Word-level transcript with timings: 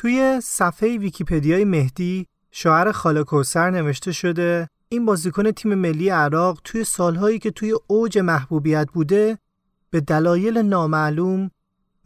توی 0.00 0.40
صفحه 0.42 0.98
ویکیپدیای 0.98 1.64
مهدی 1.64 2.26
شاعر 2.50 2.92
خاله 2.92 3.24
کوسر 3.24 3.70
نوشته 3.70 4.12
شده 4.12 4.68
این 4.88 5.06
بازیکن 5.06 5.50
تیم 5.50 5.74
ملی 5.74 6.08
عراق 6.08 6.60
توی 6.64 6.84
سالهایی 6.84 7.38
که 7.38 7.50
توی 7.50 7.74
اوج 7.86 8.18
محبوبیت 8.18 8.88
بوده 8.92 9.38
به 9.90 10.00
دلایل 10.00 10.58
نامعلوم 10.58 11.50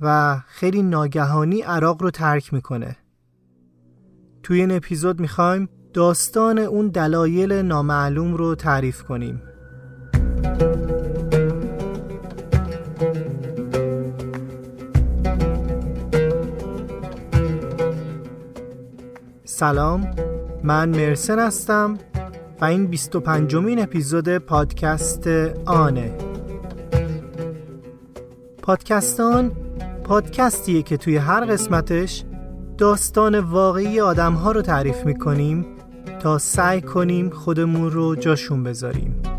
و 0.01 0.39
خیلی 0.47 0.83
ناگهانی 0.83 1.61
عراق 1.61 2.03
رو 2.03 2.11
ترک 2.11 2.55
می‌کنه. 2.55 2.97
توی 4.43 4.61
این 4.61 4.71
اپیزود 4.71 5.21
می‌خوایم 5.21 5.69
داستان 5.93 6.59
اون 6.59 6.89
دلایل 6.89 7.53
نامعلوم 7.53 8.35
رو 8.35 8.55
تعریف 8.55 9.03
کنیم. 9.03 9.43
سلام 19.55 20.11
من 20.63 20.89
مرسن 20.89 21.39
هستم 21.39 21.99
و 22.61 22.65
این 22.65 22.87
25 22.87 23.57
مین 23.57 23.83
اپیزود 23.83 24.39
پادکست 24.39 25.27
آنه. 25.67 26.15
پادکستان 28.63 29.53
پادکستیه 30.05 30.83
که 30.83 30.97
توی 30.97 31.17
هر 31.17 31.45
قسمتش 31.45 32.25
داستان 32.79 33.39
واقعی 33.39 34.01
آدم 34.01 34.33
ها 34.33 34.53
رو 34.53 34.63
تعریف 34.63 35.07
می‌کنیم 35.07 35.67
تا 36.21 36.39
سعی 36.39 36.81
کنیم 36.81 37.31
خودمون 37.31 37.91
رو 37.91 38.17
جاشون 38.17 38.63
بذاریم. 38.63 39.34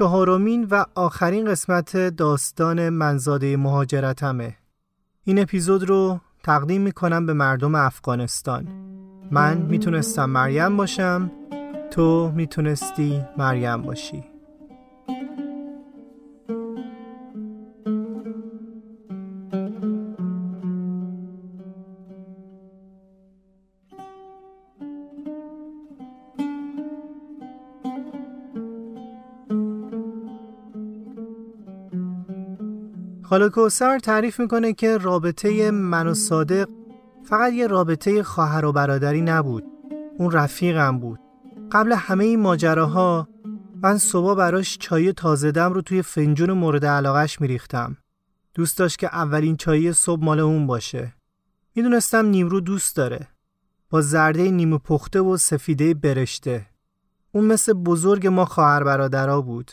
چهارمین 0.00 0.66
و 0.70 0.84
آخرین 0.94 1.44
قسمت 1.44 1.96
داستان 1.96 2.88
منزاده 2.88 3.56
مهاجرتمه. 3.56 4.56
این 5.24 5.38
اپیزود 5.38 5.88
رو 5.88 6.20
تقدیم 6.44 6.82
می‌کنم 6.82 7.26
به 7.26 7.32
مردم 7.32 7.74
افغانستان. 7.74 8.68
من 9.30 9.56
می‌تونستم 9.56 10.30
مریم 10.30 10.76
باشم 10.76 11.30
تو 11.90 12.32
می‌تونستی 12.34 13.22
مریم 13.38 13.82
باشی. 13.82 14.24
خاله 33.30 33.48
کوسر 33.48 33.98
تعریف 33.98 34.40
می‌کنه 34.40 34.72
که 34.72 34.98
رابطه 34.98 35.70
من 35.70 36.06
و 36.06 36.14
صادق 36.14 36.68
فقط 37.24 37.52
یه 37.52 37.66
رابطه 37.66 38.22
خواهر 38.22 38.64
و 38.64 38.72
برادری 38.72 39.20
نبود. 39.20 39.64
اون 40.18 40.30
رفیقم 40.30 40.98
بود. 40.98 41.20
قبل 41.72 41.92
همه 41.92 42.24
این 42.24 42.40
ماجراها 42.40 43.28
من 43.82 43.98
صبح 43.98 44.34
براش 44.34 44.78
چای 44.78 45.12
تازه 45.12 45.52
دم 45.52 45.72
رو 45.72 45.82
توی 45.82 46.02
فنجون 46.02 46.52
مورد 46.52 46.84
علاقش 46.84 47.40
میریختم. 47.40 47.96
دوست 48.54 48.78
داشت 48.78 48.98
که 48.98 49.06
اولین 49.06 49.56
چای 49.56 49.92
صبح 49.92 50.24
مال 50.24 50.40
اون 50.40 50.66
باشه. 50.66 51.14
می‌دونستم 51.74 52.26
نیمرو 52.26 52.60
دوست 52.60 52.96
داره. 52.96 53.28
با 53.90 54.00
زرده 54.00 54.50
نیمه 54.50 54.78
پخته 54.78 55.20
و 55.20 55.36
سفیده 55.36 55.94
برشته. 55.94 56.66
اون 57.32 57.44
مثل 57.44 57.72
بزرگ 57.72 58.26
ما 58.26 58.44
خواهر 58.44 58.84
برادرها 58.84 59.40
بود. 59.40 59.70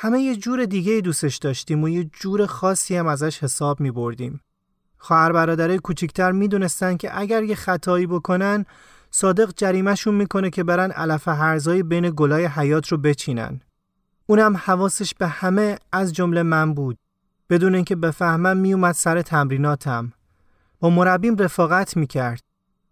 همه 0.00 0.20
یه 0.20 0.36
جور 0.36 0.64
دیگه 0.64 1.00
دوستش 1.00 1.36
داشتیم 1.36 1.82
و 1.82 1.88
یه 1.88 2.04
جور 2.04 2.46
خاصی 2.46 2.96
هم 2.96 3.06
ازش 3.06 3.42
حساب 3.42 3.80
می 3.80 3.90
بردیم. 3.90 4.40
خواهر 4.98 5.32
برادرای 5.32 5.78
کوچیکتر 5.78 6.32
می 6.32 6.48
دونستن 6.48 6.96
که 6.96 7.18
اگر 7.18 7.42
یه 7.42 7.54
خطایی 7.54 8.06
بکنن 8.06 8.64
صادق 9.10 9.52
جریمهشون 9.56 10.14
می‌کنه 10.14 10.50
که 10.50 10.64
برن 10.64 10.90
علف 10.90 11.28
هرزای 11.28 11.82
بین 11.82 12.12
گلای 12.16 12.46
حیات 12.46 12.88
رو 12.88 12.98
بچینن. 12.98 13.60
اونم 14.26 14.56
حواسش 14.56 15.14
به 15.14 15.28
همه 15.28 15.78
از 15.92 16.12
جمله 16.12 16.42
من 16.42 16.74
بود. 16.74 16.98
بدون 17.50 17.74
اینکه 17.74 17.96
بفهمم 17.96 18.56
میومد 18.56 18.94
سر 18.94 19.22
تمریناتم. 19.22 20.12
با 20.80 20.90
مربیم 20.90 21.36
رفاقت 21.36 21.96
می‌کرد 21.96 22.42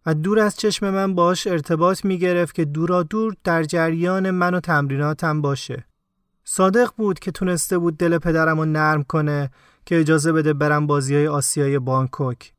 و 0.06 0.14
دور 0.14 0.38
از 0.38 0.56
چشم 0.56 0.90
من 0.90 1.14
باش 1.14 1.46
ارتباط 1.46 2.04
می‌گرفت 2.04 2.54
که 2.54 2.64
دورا 2.64 3.02
دور 3.02 3.34
در 3.44 3.62
جریان 3.62 4.30
من 4.30 4.54
و 4.54 4.60
تمریناتم 4.60 5.40
باشه. 5.40 5.84
صادق 6.48 6.90
بود 6.96 7.18
که 7.18 7.30
تونسته 7.30 7.78
بود 7.78 7.98
دل 7.98 8.18
پدرم 8.18 8.58
رو 8.58 8.64
نرم 8.64 9.02
کنه 9.02 9.50
که 9.86 10.00
اجازه 10.00 10.32
بده 10.32 10.52
برم 10.52 10.86
بازی 10.86 11.14
های 11.14 11.28
آسیای 11.28 11.78
بانکوک. 11.78 12.52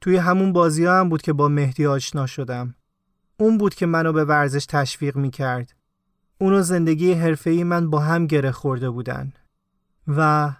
توی 0.00 0.16
همون 0.16 0.52
بازی 0.52 0.84
ها 0.84 1.00
هم 1.00 1.08
بود 1.08 1.22
که 1.22 1.32
با 1.32 1.48
مهدی 1.48 1.86
آشنا 1.86 2.26
شدم. 2.26 2.74
اون 3.36 3.58
بود 3.58 3.74
که 3.74 3.86
منو 3.86 4.12
به 4.12 4.24
ورزش 4.24 4.66
تشویق 4.66 5.16
می 5.16 5.30
کرد. 5.30 5.74
اون 6.38 6.52
و 6.52 6.62
زندگی 6.62 7.12
حرفه‌ای 7.12 7.64
من 7.64 7.90
با 7.90 7.98
هم 8.00 8.26
گره 8.26 8.52
خورده 8.52 8.90
بودن. 8.90 9.32
و 10.08 10.50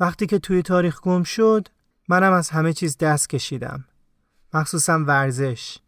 وقتی 0.00 0.26
که 0.26 0.38
توی 0.38 0.62
تاریخ 0.62 1.00
گم 1.00 1.22
شد 1.22 1.68
منم 2.08 2.32
از 2.32 2.50
همه 2.50 2.72
چیز 2.72 2.98
دست 2.98 3.28
کشیدم. 3.28 3.84
مخصوصا 4.54 4.98
ورزش. 4.98 5.78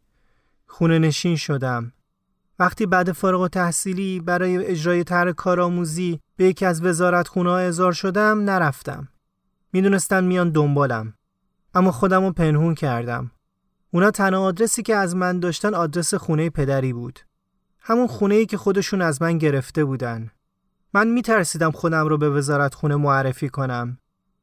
خونه 0.67 0.99
نشین 0.99 1.37
شدم. 1.37 1.93
وقتی 2.61 2.87
بعد 2.87 3.13
فارغ 3.13 3.49
تحصیلی 3.49 4.21
برای 4.21 4.67
اجرای 4.67 5.05
طرح 5.05 5.33
کارآموزی 5.33 6.21
به 6.37 6.45
یکی 6.45 6.67
از 6.67 6.83
وزارت 6.83 7.29
خونه 7.29 7.51
ازار 7.51 7.93
شدم 7.93 8.41
نرفتم. 8.41 9.09
می‌دونستن 9.73 10.25
میان 10.25 10.51
دنبالم. 10.51 11.15
اما 11.75 11.93
خودم 11.93 12.25
رو 12.25 12.33
پنهون 12.33 12.75
کردم. 12.75 13.31
اونا 13.91 14.11
تنها 14.11 14.41
آدرسی 14.41 14.83
که 14.83 14.97
از 14.97 15.17
من 15.17 15.41
داشتن 15.41 15.75
آدرس 15.75 16.15
خونه 16.15 16.51
پدری 16.51 16.93
بود. 16.93 17.21
همون 17.81 18.07
خونه 18.07 18.35
ای 18.35 18.47
که 18.47 18.57
خودشون 18.57 19.03
از 19.03 19.23
من 19.23 19.39
گرفته 19.39 19.85
بودن. 19.85 20.31
من 20.95 21.09
میترسیدم 21.09 21.71
خودم 21.71 22.07
رو 22.07 22.19
به 22.19 22.31
وزارت 22.31 22.75
خونه 22.75 22.97
معرفی 22.97 23.49
کنم. 23.49 23.99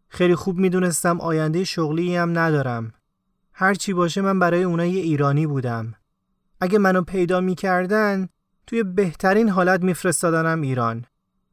خیلی 0.09 0.35
خوب 0.35 0.57
می‌دونستم 0.57 1.21
آینده 1.21 1.63
شغلی 1.63 2.15
هم 2.15 2.39
ندارم. 2.39 2.93
هرچی 3.53 3.93
باشه 3.93 4.21
من 4.21 4.39
برای 4.39 4.63
اونا 4.63 4.85
یه 4.85 5.01
ایرانی 5.01 5.47
بودم. 5.47 5.93
اگه 6.61 6.79
منو 6.79 7.01
پیدا 7.01 7.41
می‌کردن 7.41 8.29
توی 8.67 8.83
بهترین 8.83 9.49
حالت 9.49 9.83
میفرستادنم 9.83 10.61
ایران. 10.61 11.05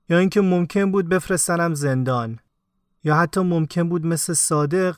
یا 0.09 0.19
اینکه 0.19 0.41
ممکن 0.41 0.93
بود 0.93 1.09
بفرستنم 1.09 1.75
زندان. 1.75 2.39
یا 3.05 3.15
حتی 3.15 3.41
ممکن 3.41 3.89
بود 3.89 4.07
مثل 4.07 4.33
صادق 4.33 4.97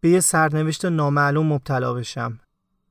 به 0.00 0.08
یه 0.08 0.20
سرنوشت 0.20 0.84
نامعلوم 0.84 1.52
مبتلا 1.52 1.94
بشم. 1.94 2.38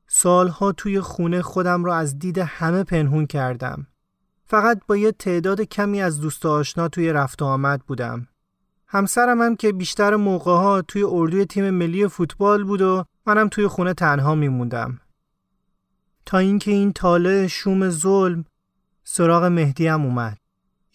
سالها 0.08 0.72
توی 0.72 1.02
خونه 1.02 1.42
خودم 1.42 1.84
رو 1.84 1.92
از 1.92 2.20
دید 2.20 2.38
همه 2.38 2.84
پنهون 2.84 3.26
کردم. 3.26 3.88
فقط 4.46 4.80
با 4.88 4.98
یه 4.98 5.12
تعداد 5.12 5.62
کمی 5.62 6.02
از 6.02 6.22
دوست 6.22 6.46
آشنا 6.46 6.88
توی 6.88 7.12
رفت 7.12 7.42
آمد 7.42 7.82
بودم. 7.82 8.28
همسرم 8.88 9.42
هم 9.42 9.56
که 9.56 9.72
بیشتر 9.72 10.16
موقع 10.16 10.52
ها 10.52 10.82
توی 10.82 11.04
اردوی 11.04 11.46
تیم 11.46 11.70
ملی 11.70 12.08
فوتبال 12.08 12.64
بود 12.64 12.82
و 12.82 13.06
منم 13.26 13.48
توی 13.48 13.68
خونه 13.68 13.94
تنها 13.94 14.36
میموندم. 14.36 15.00
تا 16.28 16.38
اینکه 16.38 16.72
این 16.72 16.94
تاله 16.94 17.48
شوم 17.48 17.90
ظلم 17.90 18.46
سراغ 19.04 19.44
مهدی 19.44 19.88
هم 19.88 20.06
اومد. 20.06 20.38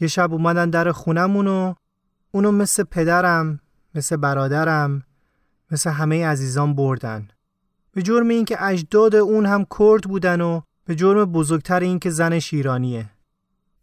یه 0.00 0.08
شب 0.08 0.32
اومدن 0.32 0.70
در 0.70 0.92
خونمون 0.92 1.46
و 1.46 1.74
اونو 2.30 2.52
مثل 2.52 2.82
پدرم 2.82 3.60
مثل 3.94 4.16
برادرم 4.16 5.02
مثل 5.70 5.90
همه 5.90 6.26
عزیزان 6.26 6.74
بردن. 6.74 7.28
به 7.92 8.02
جرم 8.02 8.28
اینکه 8.28 8.64
اجداد 8.64 9.14
اون 9.14 9.46
هم 9.46 9.66
کرد 9.78 10.02
بودن 10.02 10.40
و 10.40 10.60
به 10.84 10.94
جرم 10.94 11.24
بزرگتر 11.24 11.80
اینکه 11.80 12.10
زنش 12.10 12.54
ایرانیه. 12.54 13.10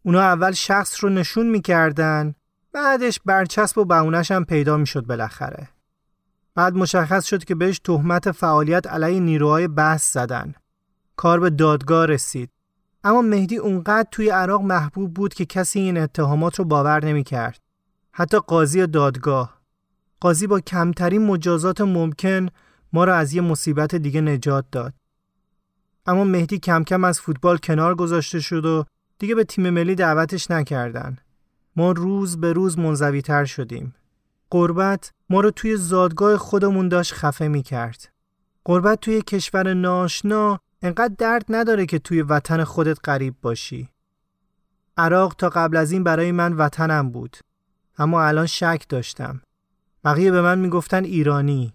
اونا 0.03 0.21
اول 0.21 0.51
شخص 0.51 1.03
رو 1.03 1.09
نشون 1.09 1.47
می‌کردن 1.49 2.33
بعدش 2.73 3.19
برچسب 3.25 3.77
و 3.77 3.85
بهونش 3.85 4.31
هم 4.31 4.45
پیدا 4.45 4.77
می‌شد 4.77 5.05
بالاخره. 5.05 5.69
بعد 6.55 6.73
مشخص 6.73 7.25
شد 7.25 7.43
که 7.43 7.55
بهش 7.55 7.79
تهمت 7.79 8.31
فعالیت 8.31 8.87
علیه 8.87 9.19
نیروهای 9.19 9.67
بحث 9.67 10.13
زدن. 10.13 10.53
کار 11.19 11.39
به 11.39 11.49
دادگاه 11.49 12.05
رسید 12.05 12.49
اما 13.03 13.21
مهدی 13.21 13.57
اونقدر 13.57 14.07
توی 14.11 14.29
عراق 14.29 14.61
محبوب 14.61 15.13
بود 15.13 15.33
که 15.33 15.45
کسی 15.45 15.79
این 15.79 15.97
اتهامات 15.97 16.59
رو 16.59 16.65
باور 16.65 17.05
نمی 17.05 17.23
کرد. 17.23 17.59
حتی 18.11 18.39
قاضی 18.39 18.87
دادگاه 18.87 19.61
قاضی 20.19 20.47
با 20.47 20.59
کمترین 20.59 21.25
مجازات 21.25 21.81
ممکن 21.81 22.47
ما 22.93 23.03
را 23.03 23.15
از 23.15 23.33
یه 23.33 23.41
مصیبت 23.41 23.95
دیگه 23.95 24.21
نجات 24.21 24.65
داد. 24.71 24.93
اما 26.05 26.23
مهدی 26.23 26.59
کم 26.59 26.83
کم 26.83 27.03
از 27.03 27.21
فوتبال 27.21 27.57
کنار 27.57 27.95
گذاشته 27.95 28.39
شد 28.39 28.65
و 28.65 28.85
دیگه 29.17 29.35
به 29.35 29.43
تیم 29.43 29.69
ملی 29.69 29.95
دعوتش 29.95 30.51
نکردن. 30.51 31.17
ما 31.75 31.91
روز 31.91 32.37
به 32.37 32.53
روز 32.53 32.79
منزوی 32.79 33.21
تر 33.21 33.45
شدیم. 33.45 33.95
قربت 34.49 35.11
ما 35.29 35.41
رو 35.41 35.51
توی 35.51 35.77
زادگاه 35.77 36.37
خودمون 36.37 36.89
داشت 36.89 37.13
خفه 37.13 37.47
می 37.47 37.63
کرد. 37.63 38.09
قربت 38.65 39.01
توی 39.01 39.21
کشور 39.21 39.73
ناشنا 39.73 40.59
انقدر 40.81 41.13
درد 41.17 41.45
نداره 41.49 41.85
که 41.85 41.99
توی 41.99 42.21
وطن 42.21 42.63
خودت 42.63 42.97
غریب 43.03 43.35
باشی. 43.41 43.89
عراق 44.97 45.35
تا 45.37 45.49
قبل 45.49 45.77
از 45.77 45.91
این 45.91 46.03
برای 46.03 46.31
من 46.31 46.53
وطنم 46.53 47.09
بود. 47.09 47.37
اما 47.97 48.23
الان 48.23 48.45
شک 48.45 48.85
داشتم. 48.89 49.41
بقیه 50.03 50.31
به 50.31 50.41
من 50.41 50.59
می‌گفتن 50.59 51.03
ایرانی. 51.03 51.73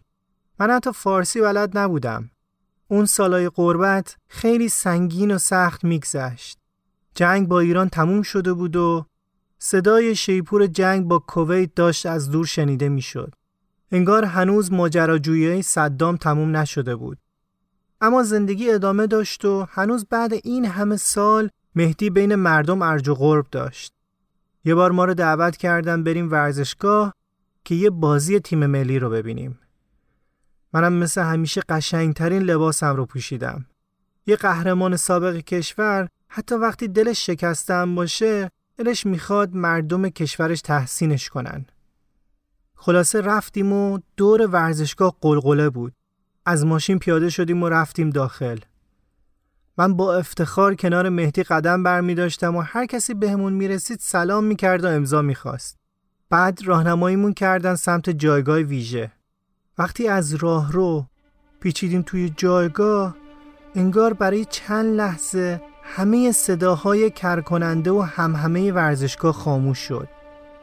من 0.60 0.70
حتی 0.70 0.92
فارسی 0.92 1.40
بلد 1.40 1.78
نبودم. 1.78 2.30
اون 2.88 3.06
سالای 3.06 3.48
قربت 3.48 4.16
خیلی 4.28 4.68
سنگین 4.68 5.34
و 5.34 5.38
سخت 5.38 5.84
میگذشت. 5.84 6.58
جنگ 7.14 7.48
با 7.48 7.60
ایران 7.60 7.88
تموم 7.88 8.22
شده 8.22 8.52
بود 8.52 8.76
و 8.76 9.06
صدای 9.58 10.16
شیپور 10.16 10.66
جنگ 10.66 11.04
با 11.04 11.18
کویت 11.18 11.74
داشت 11.74 12.06
از 12.06 12.30
دور 12.30 12.46
شنیده 12.46 12.88
می‌شد. 12.88 13.34
انگار 13.92 14.24
هنوز 14.24 14.72
ماجراجویی 14.72 15.62
صدام 15.62 16.16
تموم 16.16 16.56
نشده 16.56 16.96
بود. 16.96 17.18
اما 18.04 18.22
زندگی 18.22 18.70
ادامه 18.70 19.06
داشت 19.06 19.44
و 19.44 19.66
هنوز 19.70 20.06
بعد 20.10 20.32
این 20.32 20.64
همه 20.64 20.96
سال 20.96 21.50
مهدی 21.74 22.10
بین 22.10 22.34
مردم 22.34 22.82
ارج 22.82 23.08
و 23.08 23.14
غرب 23.14 23.46
داشت. 23.50 23.92
یه 24.64 24.74
بار 24.74 24.90
ما 24.90 25.04
رو 25.04 25.14
دعوت 25.14 25.56
کردن 25.56 26.04
بریم 26.04 26.30
ورزشگاه 26.30 27.14
که 27.64 27.74
یه 27.74 27.90
بازی 27.90 28.40
تیم 28.40 28.66
ملی 28.66 28.98
رو 28.98 29.10
ببینیم. 29.10 29.58
منم 30.72 30.92
مثل 30.92 31.22
همیشه 31.22 31.60
قشنگترین 31.68 32.42
لباسم 32.42 32.96
رو 32.96 33.06
پوشیدم. 33.06 33.66
یه 34.26 34.36
قهرمان 34.36 34.96
سابق 34.96 35.36
کشور 35.36 36.08
حتی 36.28 36.54
وقتی 36.54 36.88
دلش 36.88 37.26
شکستم 37.26 37.94
باشه 37.94 38.50
دلش 38.76 39.06
می‌خواد 39.06 39.54
مردم 39.54 40.08
کشورش 40.08 40.60
تحسینش 40.60 41.28
کنن. 41.28 41.66
خلاصه 42.74 43.20
رفتیم 43.20 43.72
و 43.72 43.98
دور 44.16 44.46
ورزشگاه 44.46 45.16
قلقله 45.20 45.70
بود. 45.70 45.92
از 46.46 46.66
ماشین 46.66 46.98
پیاده 46.98 47.30
شدیم 47.30 47.62
و 47.62 47.68
رفتیم 47.68 48.10
داخل. 48.10 48.58
من 49.78 49.96
با 49.96 50.14
افتخار 50.16 50.74
کنار 50.74 51.08
مهدی 51.08 51.42
قدم 51.42 51.82
بر 51.82 52.00
می 52.00 52.14
داشتم 52.14 52.56
و 52.56 52.60
هر 52.60 52.86
کسی 52.86 53.14
بهمون 53.14 53.52
می 53.52 53.68
رسید 53.68 53.98
سلام 54.00 54.44
می 54.44 54.56
کرد 54.56 54.84
و 54.84 54.88
امضا 54.88 55.22
می 55.22 55.34
خواست. 55.34 55.78
بعد 56.30 56.58
راهنماییمون 56.64 57.32
کردن 57.32 57.74
سمت 57.74 58.10
جایگاه 58.10 58.58
ویژه. 58.58 59.12
وقتی 59.78 60.08
از 60.08 60.34
راه 60.34 60.72
رو 60.72 61.06
پیچیدیم 61.60 62.02
توی 62.02 62.32
جایگاه 62.36 63.16
انگار 63.74 64.12
برای 64.12 64.44
چند 64.44 64.96
لحظه 64.96 65.60
همه 65.82 66.32
صداهای 66.32 67.10
کرکننده 67.10 67.90
و 67.90 68.00
همهمه 68.00 68.72
ورزشگاه 68.72 69.32
خاموش 69.32 69.78
شد. 69.78 70.08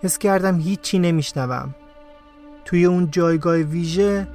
حس 0.01 0.18
کردم 0.18 0.60
هیچی 0.60 1.00
نمیشنوم. 1.00 1.75
توی 2.66 2.86
اون 2.86 3.12
جایگاه 3.12 3.57
ویژه 3.57 4.27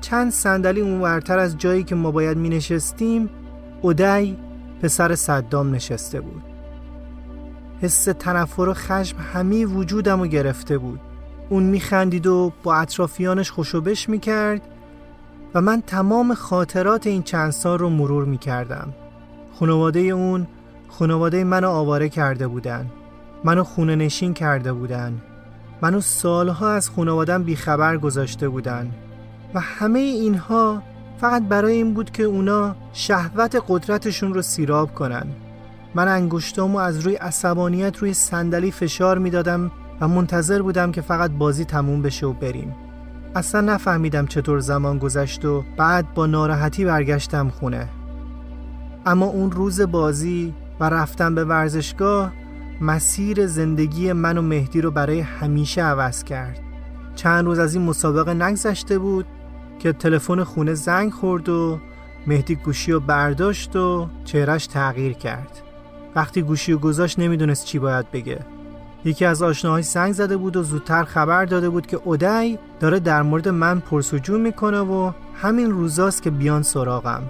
چند 0.00 0.32
صندلی 0.32 0.80
اونورتر 0.80 1.38
از 1.38 1.58
جایی 1.58 1.84
که 1.84 1.94
ما 1.94 2.10
باید 2.10 2.36
می 2.36 2.48
نشستیم 2.48 3.30
اودی 3.82 4.36
پسر 4.82 5.14
صدام 5.14 5.74
نشسته 5.74 6.20
بود. 6.20 6.42
حس 7.82 8.04
تنفر 8.04 8.62
و 8.62 8.74
خشم 8.74 9.16
همه 9.34 9.64
وجودم 9.64 10.20
رو 10.20 10.26
گرفته 10.26 10.78
بود. 10.78 11.00
اون 11.48 11.62
میخندید 11.62 12.26
و 12.26 12.52
با 12.62 12.76
اطرافیانش 12.76 13.50
خوشوبش 13.50 14.08
می‌کرد 14.08 14.62
و 15.54 15.60
من 15.60 15.82
تمام 15.86 16.34
خاطرات 16.34 17.06
این 17.06 17.22
چند 17.22 17.50
سال 17.50 17.78
رو 17.78 17.88
مرور 17.90 18.24
می‌کردم. 18.24 18.94
خانواده 19.58 20.00
اون 20.00 20.46
خانواده 20.88 21.44
منو 21.44 21.68
آواره 21.68 22.08
کرده 22.08 22.48
بودن. 22.48 22.86
منو 23.44 23.64
خونه 23.64 23.96
نشین 23.96 24.34
کرده 24.34 24.72
بودن. 24.72 25.22
منو 25.82 26.00
سالها 26.00 26.70
از 26.70 26.90
خانوادم 26.90 27.42
بیخبر 27.42 27.96
گذاشته 27.96 28.48
بودن. 28.48 28.90
و 29.54 29.60
همه 29.60 29.98
اینها 29.98 30.82
فقط 31.20 31.42
برای 31.42 31.74
این 31.74 31.94
بود 31.94 32.10
که 32.10 32.22
اونا 32.22 32.76
شهوت 32.92 33.64
قدرتشون 33.68 34.34
رو 34.34 34.42
سیراب 34.42 34.94
کنن. 34.94 35.26
من 35.94 36.08
انگشتامو 36.08 36.78
از 36.78 37.00
روی 37.00 37.14
عصبانیت 37.14 37.98
روی 37.98 38.14
صندلی 38.14 38.70
فشار 38.70 39.18
می‌دادم 39.18 39.70
و 40.00 40.08
منتظر 40.08 40.62
بودم 40.62 40.92
که 40.92 41.00
فقط 41.00 41.30
بازی 41.30 41.64
تموم 41.64 42.02
بشه 42.02 42.26
و 42.26 42.32
بریم. 42.32 42.74
اصلا 43.34 43.60
نفهمیدم 43.60 44.26
چطور 44.26 44.58
زمان 44.58 44.98
گذشت 44.98 45.44
و 45.44 45.64
بعد 45.76 46.14
با 46.14 46.26
ناراحتی 46.26 46.84
برگشتم 46.84 47.48
خونه. 47.48 47.88
اما 49.06 49.26
اون 49.26 49.52
روز 49.52 49.80
بازی 49.80 50.54
و 50.80 50.84
رفتن 50.84 51.34
به 51.34 51.44
ورزشگاه 51.44 52.32
مسیر 52.80 53.46
زندگی 53.46 54.12
من 54.12 54.38
و 54.38 54.42
مهدی 54.42 54.80
رو 54.80 54.90
برای 54.90 55.20
همیشه 55.20 55.82
عوض 55.82 56.24
کرد. 56.24 56.60
چند 57.14 57.44
روز 57.44 57.58
از 57.58 57.74
این 57.74 57.84
مسابقه 57.84 58.34
نگذشته 58.34 58.98
بود 58.98 59.26
که 59.80 59.92
تلفن 59.92 60.44
خونه 60.44 60.74
زنگ 60.74 61.12
خورد 61.12 61.48
و 61.48 61.78
مهدی 62.26 62.54
گوشی 62.54 62.92
رو 62.92 63.00
برداشت 63.00 63.76
و 63.76 64.08
چهرش 64.24 64.66
تغییر 64.66 65.12
کرد. 65.12 65.62
وقتی 66.14 66.42
گوشی 66.42 66.72
رو 66.72 66.78
گذاشت 66.78 67.18
نمی‌دونست 67.18 67.64
چی 67.64 67.78
باید 67.78 68.10
بگه. 68.10 68.38
یکی 69.04 69.24
از 69.24 69.42
آشناهای 69.42 69.82
زنگ 69.82 70.12
زده 70.12 70.36
بود 70.36 70.56
و 70.56 70.62
زودتر 70.62 71.04
خبر 71.04 71.44
داده 71.44 71.68
بود 71.68 71.86
که 71.86 72.00
اودی 72.04 72.58
داره 72.80 73.00
در 73.00 73.22
مورد 73.22 73.48
من 73.48 73.80
پرسجو 73.80 74.38
می‌کنه 74.38 74.80
و 74.80 75.12
همین 75.34 75.70
روزاست 75.70 76.22
که 76.22 76.30
بیان 76.30 76.62
سراغم. 76.62 77.22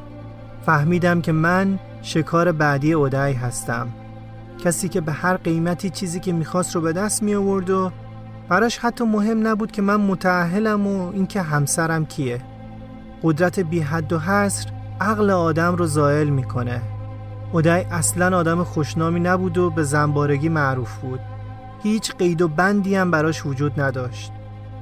فهمیدم 0.67 1.21
که 1.21 1.33
من 1.33 1.79
شکار 2.03 2.53
بعدی 2.53 2.93
اودی 2.93 3.33
هستم. 3.33 3.89
کسی 4.65 4.89
که 4.89 5.01
به 5.01 5.13
هر 5.13 5.37
قیمتی 5.37 5.91
چیزی 5.91 6.21
که 6.21 6.33
می‌خواست 6.33 6.75
رو 6.75 6.81
به 6.81 6.93
دست 6.93 7.23
می 7.23 7.35
آورد 7.35 7.71
و 7.71 7.91
براش 8.51 8.79
حتی 8.79 9.05
مهم 9.05 9.47
نبود 9.47 9.73
که 9.73 9.83
من 9.83 9.97
متعهلم 9.97 10.87
و 10.87 11.13
اینکه 11.13 11.43
همسرم 11.43 12.07
کیه. 12.07 12.41
قدرت 13.23 13.61
بی 13.61 13.81
حد 13.81 14.13
و 14.13 14.19
حصر 14.19 14.71
عقل 15.01 15.31
آدم 15.31 15.75
رو 15.75 15.87
زائل 15.87 16.29
می‌کنه. 16.29 16.83
اودی 17.53 17.69
اصلا 17.69 18.39
آدم 18.39 18.65
خوشنامی 18.65 19.21
نبود 19.21 19.59
و 19.59 19.71
به 19.71 19.83
زنبارگی 19.83 20.49
معروف 20.49 20.99
بود. 20.99 21.21
هیچ 21.83 22.15
قید 22.17 22.43
و 22.43 22.49
بندی 22.49 22.95
هم 22.95 23.11
براش 23.11 23.47
وجود 23.47 23.81
نداشت. 23.81 24.33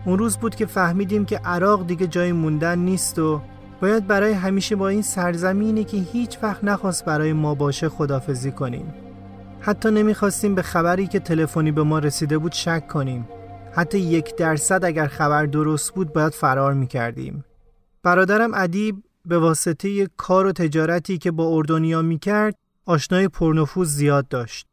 اون 0.04 0.18
روز 0.18 0.36
بود 0.36 0.54
که 0.54 0.66
فهمیدیم 0.66 1.24
که 1.24 1.38
عراق 1.38 1.86
دیگه 1.86 2.06
جای 2.06 2.32
موندن 2.32 2.78
نیست 2.78 3.18
و 3.18 3.40
باید 3.80 4.06
برای 4.06 4.32
همیشه 4.32 4.76
با 4.76 4.88
این 4.88 5.02
سرزمینی 5.02 5.84
که 5.84 5.96
هیچ 5.96 6.38
وقت 6.42 6.64
نخواست 6.64 7.04
برای 7.04 7.32
ما 7.32 7.54
باشه 7.54 7.88
خدافزی 7.88 8.52
کنیم. 8.52 8.94
حتی 9.60 9.90
نمی‌خواستیم 9.90 10.54
به 10.54 10.62
خبری 10.62 11.06
که 11.06 11.20
تلفنی 11.20 11.72
به 11.72 11.82
ما 11.82 11.98
رسیده 11.98 12.38
بود 12.38 12.52
شک 12.52 12.86
کنیم. 12.86 13.28
حتی 13.78 13.98
یک 13.98 14.36
درصد 14.36 14.84
اگر 14.84 15.06
خبر 15.06 15.46
درست 15.46 15.94
بود 15.94 16.12
باید 16.12 16.32
فرار 16.32 16.74
می‌کردیم. 16.74 17.44
برادرم 18.02 18.54
ادیب 18.54 19.02
به 19.24 19.38
واسطه 19.38 20.06
کار 20.16 20.46
و 20.46 20.52
تجارتی 20.52 21.18
که 21.18 21.30
با 21.30 21.56
اردنیا 21.56 22.02
می‌کرد 22.02 22.54
آشنای 22.86 23.28
پرنفوذ 23.28 23.88
زیاد 23.88 24.28
داشت. 24.28 24.66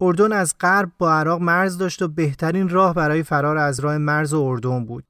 اردن 0.00 0.32
از 0.32 0.54
غرب 0.60 0.92
با 0.98 1.12
عراق 1.12 1.40
مرز 1.40 1.78
داشت 1.78 2.02
و 2.02 2.08
بهترین 2.08 2.68
راه 2.68 2.94
برای 2.94 3.22
فرار 3.22 3.56
از 3.56 3.80
راه 3.80 3.98
مرز 3.98 4.34
اردن 4.34 4.84
بود. 4.84 5.04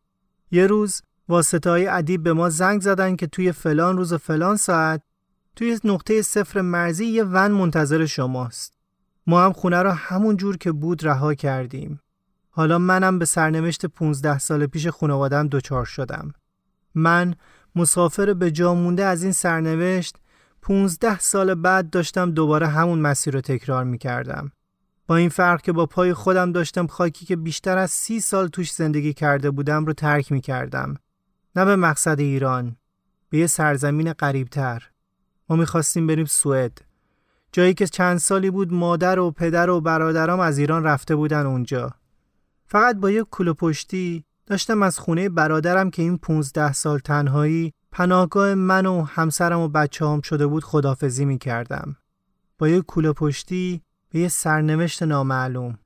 یه 0.50 0.67
روز 0.67 1.03
واسطه 1.29 1.71
های 1.71 1.87
ادیب 1.87 2.23
به 2.23 2.33
ما 2.33 2.50
زنگ 2.50 2.81
زدن 2.81 3.17
که 3.17 3.26
توی 3.26 3.53
فلان 3.53 3.97
روز 3.97 4.12
و 4.12 4.19
فلان 4.19 4.57
ساعت 4.57 5.03
توی 5.57 5.79
نقطه 5.85 6.23
صفر 6.23 6.61
مرزی 6.61 7.07
یه 7.07 7.25
ون 7.25 7.50
منتظر 7.50 8.07
شماست. 8.07 8.73
ما 9.26 9.45
هم 9.45 9.53
خونه 9.53 9.83
را 9.83 9.93
همون 9.93 10.37
جور 10.37 10.57
که 10.57 10.73
بود 10.73 11.07
رها 11.07 11.35
کردیم. 11.35 12.00
حالا 12.57 12.79
منم 12.79 13.19
به 13.19 13.25
سرنوشت 13.25 13.87
15 13.87 14.39
سال 14.39 14.67
پیش 14.67 14.87
خانوادم 14.87 15.49
دچار 15.49 15.85
شدم. 15.85 16.33
من 16.95 17.35
مسافر 17.75 18.35
به 18.35 18.51
جا 18.51 18.75
مونده 18.75 19.05
از 19.05 19.23
این 19.23 19.33
سرنوشت 19.33 20.17
15 20.63 21.19
سال 21.19 21.55
بعد 21.55 21.91
داشتم 21.91 22.31
دوباره 22.31 22.67
همون 22.67 22.99
مسیر 22.99 23.35
رو 23.35 23.41
تکرار 23.41 23.85
می 23.85 23.99
کردم. 23.99 24.53
با 25.07 25.17
این 25.17 25.29
فرق 25.29 25.63
که 25.63 25.73
با 25.73 25.87
پای 25.87 26.15
خودم 26.15 26.53
داشتم 26.53 26.87
خاکی 26.87 27.27
که 27.27 27.37
بیشتر 27.37 27.79
از 27.79 27.91
سی 27.91 28.21
سال 28.21 28.49
توش 28.49 28.73
زندگی 28.73 29.13
کرده 29.13 29.51
بودم 29.51 29.85
رو 29.85 29.93
ترک 29.93 30.33
می 30.33 30.41
کردم. 30.41 30.95
نه 31.57 31.65
به 31.65 31.77
مقصد 31.77 32.21
ایران. 32.21 32.77
به 33.29 33.39
یه 33.39 33.47
سرزمین 33.47 34.13
قریبتر. 34.13 34.91
ما 35.49 35.57
می‌خواستیم 35.57 36.07
بریم 36.07 36.27
سوئد. 36.27 36.79
جایی 37.53 37.75
که 37.75 37.87
چند 37.87 38.19
سالی 38.19 38.51
بود 38.51 38.73
مادر 38.73 39.19
و 39.19 39.31
پدر 39.31 39.71
و 39.71 39.81
برادرام 39.81 40.41
از 40.41 40.59
ایران 40.59 40.85
رفته 40.85 41.17
بودن 41.17 41.47
اونجا. 41.47 41.95
فقط 42.68 42.96
با 42.96 43.11
یک 43.11 43.26
کلو 43.30 43.54
پشتی 43.54 44.25
داشتم 44.46 44.82
از 44.82 44.99
خونه 44.99 45.28
برادرم 45.28 45.90
که 45.90 46.02
این 46.02 46.18
15 46.18 46.73
سال 46.73 46.99
تنهایی 46.99 47.73
پناهگاه 47.92 48.54
من 48.54 48.87
و 48.87 49.02
همسرم 49.02 49.61
و 49.61 49.68
بچه 49.68 50.06
هم 50.06 50.20
شده 50.20 50.46
بود 50.46 50.64
خدافزی 50.64 51.25
می 51.25 51.38
کردم. 51.38 51.96
با 52.58 52.68
یک 52.68 52.85
کوله 52.85 53.12
پشتی 53.12 53.82
به 54.11 54.18
یه 54.18 54.28
سرنوشت 54.28 55.02
نامعلوم. 55.02 55.78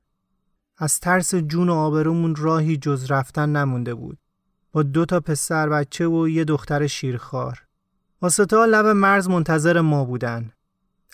از 0.77 0.99
ترس 0.99 1.35
جون 1.35 1.69
و 1.69 1.73
آبرومون 1.73 2.35
راهی 2.35 2.77
جز 2.77 3.11
رفتن 3.11 3.49
نمونده 3.49 3.93
بود. 3.93 4.17
با 4.71 4.83
دو 4.83 5.05
تا 5.05 5.19
پسر 5.19 5.69
بچه 5.69 6.07
و 6.07 6.27
یه 6.27 6.43
دختر 6.43 6.87
شیرخوار. 6.87 7.63
واسطه 8.21 8.55
لب 8.65 8.85
مرز 8.85 9.29
منتظر 9.29 9.81
ما 9.81 10.05
بودن. 10.05 10.51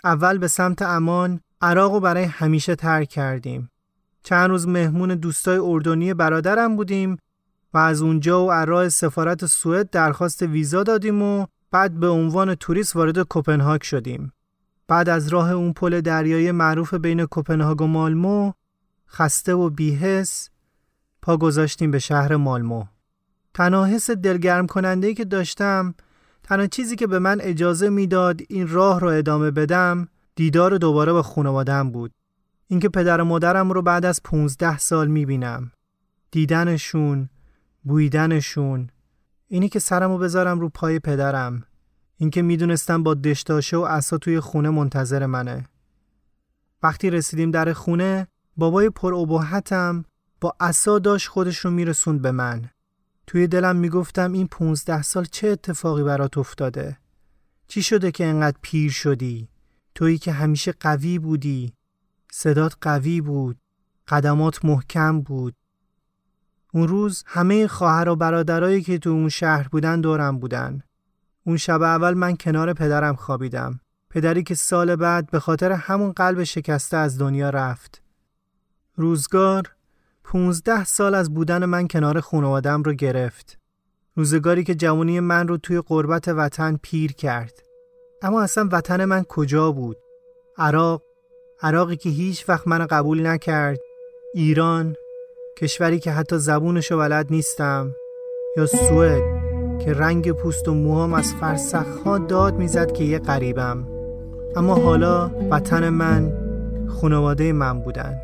اول 0.03 0.37
به 0.37 0.47
سمت 0.47 0.81
امان 0.81 1.39
عراق 1.61 1.93
رو 1.93 1.99
برای 1.99 2.23
همیشه 2.23 2.75
ترک 2.75 3.09
کردیم. 3.09 3.69
چند 4.27 4.49
روز 4.49 4.67
مهمون 4.67 5.15
دوستای 5.15 5.57
اردنی 5.57 6.13
برادرم 6.13 6.75
بودیم 6.75 7.17
و 7.73 7.77
از 7.77 8.01
اونجا 8.01 8.45
و 8.45 8.51
راه 8.51 8.89
سفارت 8.89 9.45
سوئد 9.45 9.89
درخواست 9.89 10.41
ویزا 10.41 10.83
دادیم 10.83 11.21
و 11.21 11.45
بعد 11.71 11.93
به 11.99 12.07
عنوان 12.07 12.55
توریست 12.55 12.95
وارد 12.95 13.21
کوپنهاگ 13.21 13.81
شدیم. 13.81 14.31
بعد 14.87 15.09
از 15.09 15.27
راه 15.27 15.51
اون 15.51 15.73
پل 15.73 16.01
دریایی 16.01 16.51
معروف 16.51 16.93
بین 16.93 17.25
کوپنهاگ 17.25 17.81
و 17.81 17.87
مالمو 17.87 18.51
خسته 19.09 19.53
و 19.53 19.69
بیهس 19.69 20.49
پا 21.21 21.37
گذاشتیم 21.37 21.91
به 21.91 21.99
شهر 21.99 22.35
مالمو. 22.35 22.83
تنها 23.53 23.85
حس 23.85 24.11
دلگرم 24.11 24.67
کننده 24.67 25.13
که 25.13 25.25
داشتم 25.25 25.93
تنها 26.43 26.67
چیزی 26.67 26.95
که 26.95 27.07
به 27.07 27.19
من 27.19 27.41
اجازه 27.41 27.89
می‌داد 27.89 28.41
این 28.49 28.67
راه 28.67 28.99
رو 28.99 29.07
ادامه 29.07 29.51
بدم 29.51 30.07
دیدار 30.35 30.77
دوباره 30.77 31.13
با 31.13 31.23
خانوادم 31.23 31.91
بود. 31.91 32.16
اینکه 32.67 32.89
پدر 32.89 33.21
و 33.21 33.25
مادرم 33.25 33.71
رو 33.71 33.81
بعد 33.81 34.05
از 34.05 34.21
15 34.23 34.77
سال 34.77 35.07
می‌بینم. 35.07 35.71
دیدنشون، 36.31 37.29
بویدنشون، 37.83 38.89
اینی 39.47 39.69
که 39.69 39.79
سرمو 39.79 40.17
بذارم 40.17 40.59
رو 40.59 40.69
پای 40.69 40.99
پدرم. 40.99 41.63
اینکه 42.17 42.41
می‌دونستم 42.41 43.03
با 43.03 43.13
دشتاشه 43.13 43.77
و 43.77 43.81
اسا 43.81 44.17
توی 44.17 44.39
خونه 44.39 44.69
منتظر 44.69 45.25
منه. 45.25 45.65
وقتی 46.83 47.09
رسیدیم 47.09 47.51
در 47.51 47.73
خونه، 47.73 48.27
بابای 48.57 48.89
پر 48.89 49.13
با 50.41 50.55
اسا 50.59 50.99
داشت 50.99 51.27
خودش 51.27 51.57
رو 51.57 51.71
میرسوند 51.71 52.21
به 52.21 52.31
من. 52.31 52.69
توی 53.27 53.47
دلم 53.47 53.75
می‌گفتم 53.75 54.31
این 54.31 54.47
15 54.47 55.01
سال 55.01 55.25
چه 55.25 55.47
اتفاقی 55.47 56.03
برات 56.03 56.37
افتاده؟ 56.37 56.97
چی 57.67 57.81
شده 57.81 58.11
که 58.11 58.25
انقدر 58.25 58.57
پیر 58.61 58.91
شدی؟ 58.91 59.49
تویی 59.95 60.17
که 60.17 60.31
همیشه 60.31 60.71
قوی 60.71 61.19
بودی 61.19 61.73
صدات 62.39 62.75
قوی 62.81 63.21
بود 63.21 63.57
قدمات 64.07 64.65
محکم 64.65 65.21
بود. 65.21 65.55
اون 66.73 66.87
روز 66.87 67.23
همه 67.27 67.67
خواهر 67.67 68.09
و 68.09 68.15
برادرایی 68.15 68.81
که 68.81 68.97
تو 68.97 69.09
اون 69.09 69.29
شهر 69.29 69.67
بودن 69.67 70.01
دورم 70.01 70.39
بودن. 70.39 70.81
اون 71.45 71.57
شب 71.57 71.81
اول 71.81 72.13
من 72.13 72.35
کنار 72.35 72.73
پدرم 72.73 73.15
خوابیدم. 73.15 73.79
پدری 74.09 74.43
که 74.43 74.55
سال 74.55 74.95
بعد 74.95 75.31
به 75.31 75.39
خاطر 75.39 75.71
همون 75.71 76.11
قلب 76.11 76.43
شکسته 76.43 76.97
از 76.97 77.17
دنیا 77.17 77.49
رفت. 77.49 78.01
روزگار 78.95 79.75
پونزده 80.23 80.85
سال 80.85 81.15
از 81.15 81.33
بودن 81.33 81.65
من 81.65 81.87
کنار 81.87 82.19
خانوادم 82.19 82.83
رو 82.83 82.93
گرفت. 82.93 83.59
روزگاری 84.15 84.63
که 84.63 84.75
جوانی 84.75 85.19
من 85.19 85.47
رو 85.47 85.57
توی 85.57 85.81
قربت 85.81 86.27
وطن 86.27 86.79
پیر 86.81 87.11
کرد. 87.13 87.53
اما 88.21 88.41
اصلا 88.41 88.69
وطن 88.71 89.05
من 89.05 89.23
کجا 89.23 89.71
بود؟ 89.71 89.97
عراق 90.57 91.06
عراقی 91.61 91.95
که 91.95 92.09
هیچ 92.09 92.49
وقت 92.49 92.67
من 92.67 92.85
قبول 92.85 93.27
نکرد 93.27 93.79
ایران 94.33 94.95
کشوری 95.57 95.99
که 95.99 96.11
حتی 96.11 96.37
زبونشو 96.37 96.97
بلد 96.97 97.27
نیستم 97.29 97.95
یا 98.57 98.65
سوئد 98.65 99.23
که 99.85 99.93
رنگ 99.93 100.31
پوست 100.31 100.67
و 100.67 100.73
موهام 100.73 101.13
از 101.13 101.33
فرسخها 101.33 102.17
داد 102.17 102.55
می‌زد 102.55 102.91
که 102.91 103.03
یه 103.03 103.19
قریبم 103.19 103.87
اما 104.55 104.75
حالا 104.75 105.31
وطن 105.51 105.89
من 105.89 106.33
خانواده 106.87 107.53
من 107.53 107.79
بودن. 107.79 108.15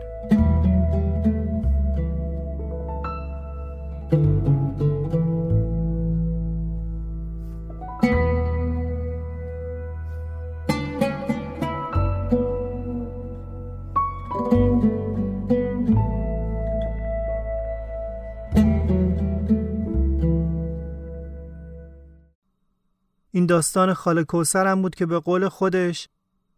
این 23.44 23.48
داستان 23.48 23.94
خاله 23.94 24.24
کوسرم 24.24 24.82
بود 24.82 24.96
که 24.96 25.06
به 25.06 25.20
قول 25.20 25.50
خودش 25.50 26.10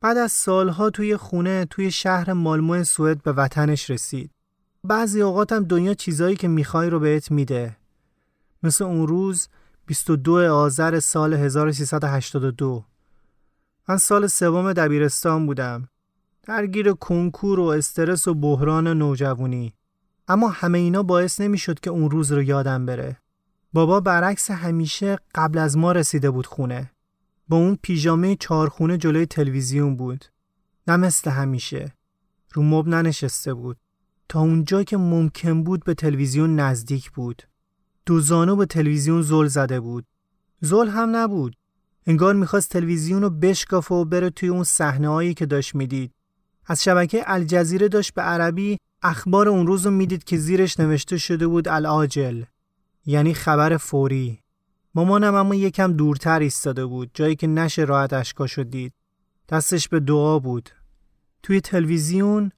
بعد 0.02 0.18
از 0.18 0.32
سالها 0.32 0.90
توی 0.90 1.18
خونه 1.18 1.66
توی 1.66 1.92
شهر 1.92 2.34
مالمو 2.34 2.84
سوئد 2.84 3.24
به 3.24 3.32
وطنش 3.32 3.90
رسید. 3.90 4.32
بعضی 4.84 5.22
اوقاتم 5.22 5.64
دنیا 5.64 5.94
چیزایی 5.94 6.36
که 6.36 6.48
می‌خوای 6.48 6.90
رو 6.90 7.00
بهت 7.00 7.32
میده. 7.32 7.78
مثل 8.64 8.84
اون 8.84 9.08
روز 9.08 9.48
22 9.86 10.54
آذر 10.54 11.00
سال 11.00 11.34
1382 11.34 12.86
من 13.90 13.98
سال 13.98 14.28
سوم 14.28 14.74
دبیرستان 14.74 15.46
بودم. 15.46 15.90
درگیر 16.44 16.92
کنکور 16.94 17.60
و 17.60 17.64
استرس 17.64 18.28
و 18.28 18.34
بحران 18.34 18.88
نوجوانی. 18.88 19.74
اما 20.28 20.50
همه 20.50 20.78
اینا 20.78 21.04
باعث 21.04 21.42
نمی‌شد 21.42 21.80
که 21.80 21.90
اون 21.90 22.10
روز 22.10 22.32
رو 22.32 22.44
یادم 22.44 22.86
بره. 22.86 23.18
بابا 23.76 24.00
برعکس 24.00 24.52
همیشه 24.52 25.18
قبل 25.36 25.58
از 25.58 25.78
ما 25.78 25.92
رسیده 25.92 26.30
بود 26.30 26.46
خونه. 26.46 26.92
با 27.48 27.58
اون 27.58 27.78
پیژامه 27.82 28.36
چارخونه 28.36 28.98
جلوی 28.98 29.26
تلویزیون 29.26 29.96
بود. 29.96 30.26
نه 30.88 30.96
مثل 30.96 31.32
همیشه. 31.32 31.94
رو 32.54 32.64
مب 32.64 32.88
ننشسته 32.88 33.54
بود. 33.54 33.78
تا 34.30 34.40
اونجا 34.40 34.84
که 34.84 34.98
ممکن 34.98 35.64
بود 35.64 35.84
به 35.84 35.94
تلویزیون 35.94 36.60
نزدیک 36.60 37.12
بود. 37.12 37.42
دو 38.06 38.20
زانو 38.20 38.56
به 38.56 38.66
تلویزیون 38.66 39.22
زل 39.22 39.48
زده 39.48 39.80
بود. 39.80 40.06
زل 40.62 40.88
هم 40.88 41.16
نبود. 41.16 41.56
انگار 42.08 42.34
می‌خواست 42.34 42.70
تلویزیون 42.70 43.22
رو 43.22 43.30
بشکافه 43.30 43.96
و 43.96 44.06
بره 44.06 44.30
توی 44.30 44.50
اون 44.50 44.64
صحنه 44.64 45.34
که 45.34 45.46
داشت 45.46 45.76
می‌دید. 45.76 46.12
از 46.66 46.84
شبکه 46.84 47.24
الجزیره 47.26 47.88
داشت 47.88 48.14
به 48.14 48.22
عربی 48.22 48.78
اخبار 49.02 49.50
اون 49.50 49.68
روز 49.68 49.86
رو 49.86 49.92
می‌دید 49.92 50.24
که 50.24 50.38
زیرش 50.38 50.80
نوشته 50.80 51.18
شده 51.18 51.48
بود 51.48 51.68
العاجل 51.68 52.44
یعنی 53.06 53.34
خبر 53.34 53.78
فوری. 53.78 54.40
مامانم 54.96 55.36
اما 55.36 55.56
یکم 55.56 55.94
دورتر 55.94 56.40
ایستاده 56.40 56.86
بود 56.86 57.12
جایی 57.14 57.36
که 57.36 57.48
نشه 57.48 57.84
راحت 57.84 58.14
اشکاشو 58.14 58.64
دید. 58.64 58.94
دستش 59.50 59.90
به 59.90 60.00
دعا 60.00 60.40
بود. 60.40 60.70
توی 61.44 61.62
تلویزیون 61.62 62.52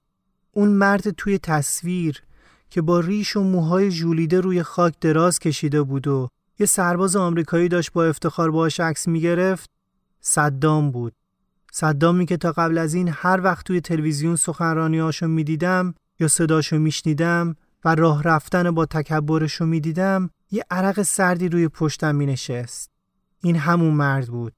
اون 0.52 0.68
مرد 0.68 1.10
توی 1.10 1.38
تصویر 1.38 2.22
که 2.70 2.82
با 2.82 3.00
ریش 3.00 3.36
و 3.36 3.42
موهای 3.42 3.90
ژولیده 3.90 4.40
روی 4.40 4.62
خاک 4.62 4.94
دراز 5.00 5.38
کشیده 5.38 5.82
بود 5.82 6.06
و 6.06 6.28
یه 6.58 6.66
سرباز 6.66 7.16
آمریکایی 7.16 7.68
داشت 7.68 7.92
با 7.92 8.04
افتخار 8.04 8.50
باهاش 8.50 8.80
عکس 8.80 9.08
می‌گرفت 9.08 9.70
صدام 10.20 10.90
بود. 10.90 11.12
صدامی 11.72 12.26
که 12.26 12.36
تا 12.36 12.52
قبل 12.52 12.78
از 12.78 12.94
این 12.94 13.08
هر 13.08 13.40
وقت 13.42 13.66
توی 13.66 13.80
تلویزیون 13.80 14.36
سخنرانیاشو 14.36 15.26
می‌دیدم 15.26 15.94
یا 16.20 16.28
صداشو 16.28 16.78
میشنیدم 16.78 17.56
و 17.88 17.94
راه 17.94 18.22
رفتن 18.22 18.70
با 18.70 18.86
تکبرشو 18.86 19.66
می‌دیدم 19.66 20.30
یه 20.50 20.64
عرق 20.70 21.02
سردی 21.02 21.48
روی 21.48 21.68
پشتم 21.68 22.14
می 22.14 22.26
نشست. 22.26 22.90
این 23.40 23.56
همون 23.56 23.94
مرد 23.94 24.28
بود. 24.28 24.52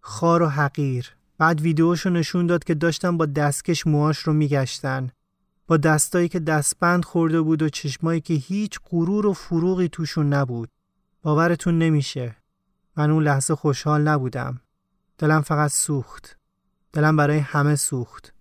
خار 0.00 0.42
و 0.42 0.48
حقیر. 0.48 1.16
بعد 1.38 1.60
ویدیوشو 1.60 2.10
نشون 2.10 2.46
داد 2.46 2.64
که 2.64 2.74
داشتن 2.74 3.16
با 3.16 3.26
دستکش 3.26 3.86
موهاش 3.86 4.18
رو 4.18 4.32
میگشتن. 4.32 5.10
با 5.66 5.76
دستایی 5.76 6.28
که 6.28 6.40
دستبند 6.40 7.04
خورده 7.04 7.40
بود 7.40 7.62
و 7.62 7.68
چشمایی 7.68 8.20
که 8.20 8.34
هیچ 8.34 8.80
غرور 8.90 9.26
و 9.26 9.32
فروغی 9.32 9.88
توشون 9.88 10.32
نبود. 10.32 10.68
باورتون 11.22 11.78
نمیشه. 11.78 12.36
من 12.96 13.10
اون 13.10 13.22
لحظه 13.22 13.54
خوشحال 13.54 14.08
نبودم. 14.08 14.60
دلم 15.18 15.40
فقط 15.40 15.70
سوخت. 15.70 16.38
دلم 16.92 17.16
برای 17.16 17.38
همه 17.38 17.76
سوخت. 17.76 18.34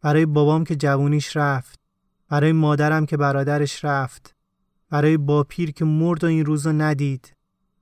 برای 0.00 0.26
بابام 0.26 0.64
که 0.64 0.76
جوونیش 0.76 1.36
رفت. 1.36 1.87
برای 2.28 2.52
مادرم 2.52 3.06
که 3.06 3.16
برادرش 3.16 3.84
رفت. 3.84 4.34
برای 4.90 5.16
باپیر 5.16 5.70
که 5.72 5.84
مرد 5.84 6.24
و 6.24 6.26
این 6.26 6.44
روزو 6.44 6.72
ندید. 6.72 7.34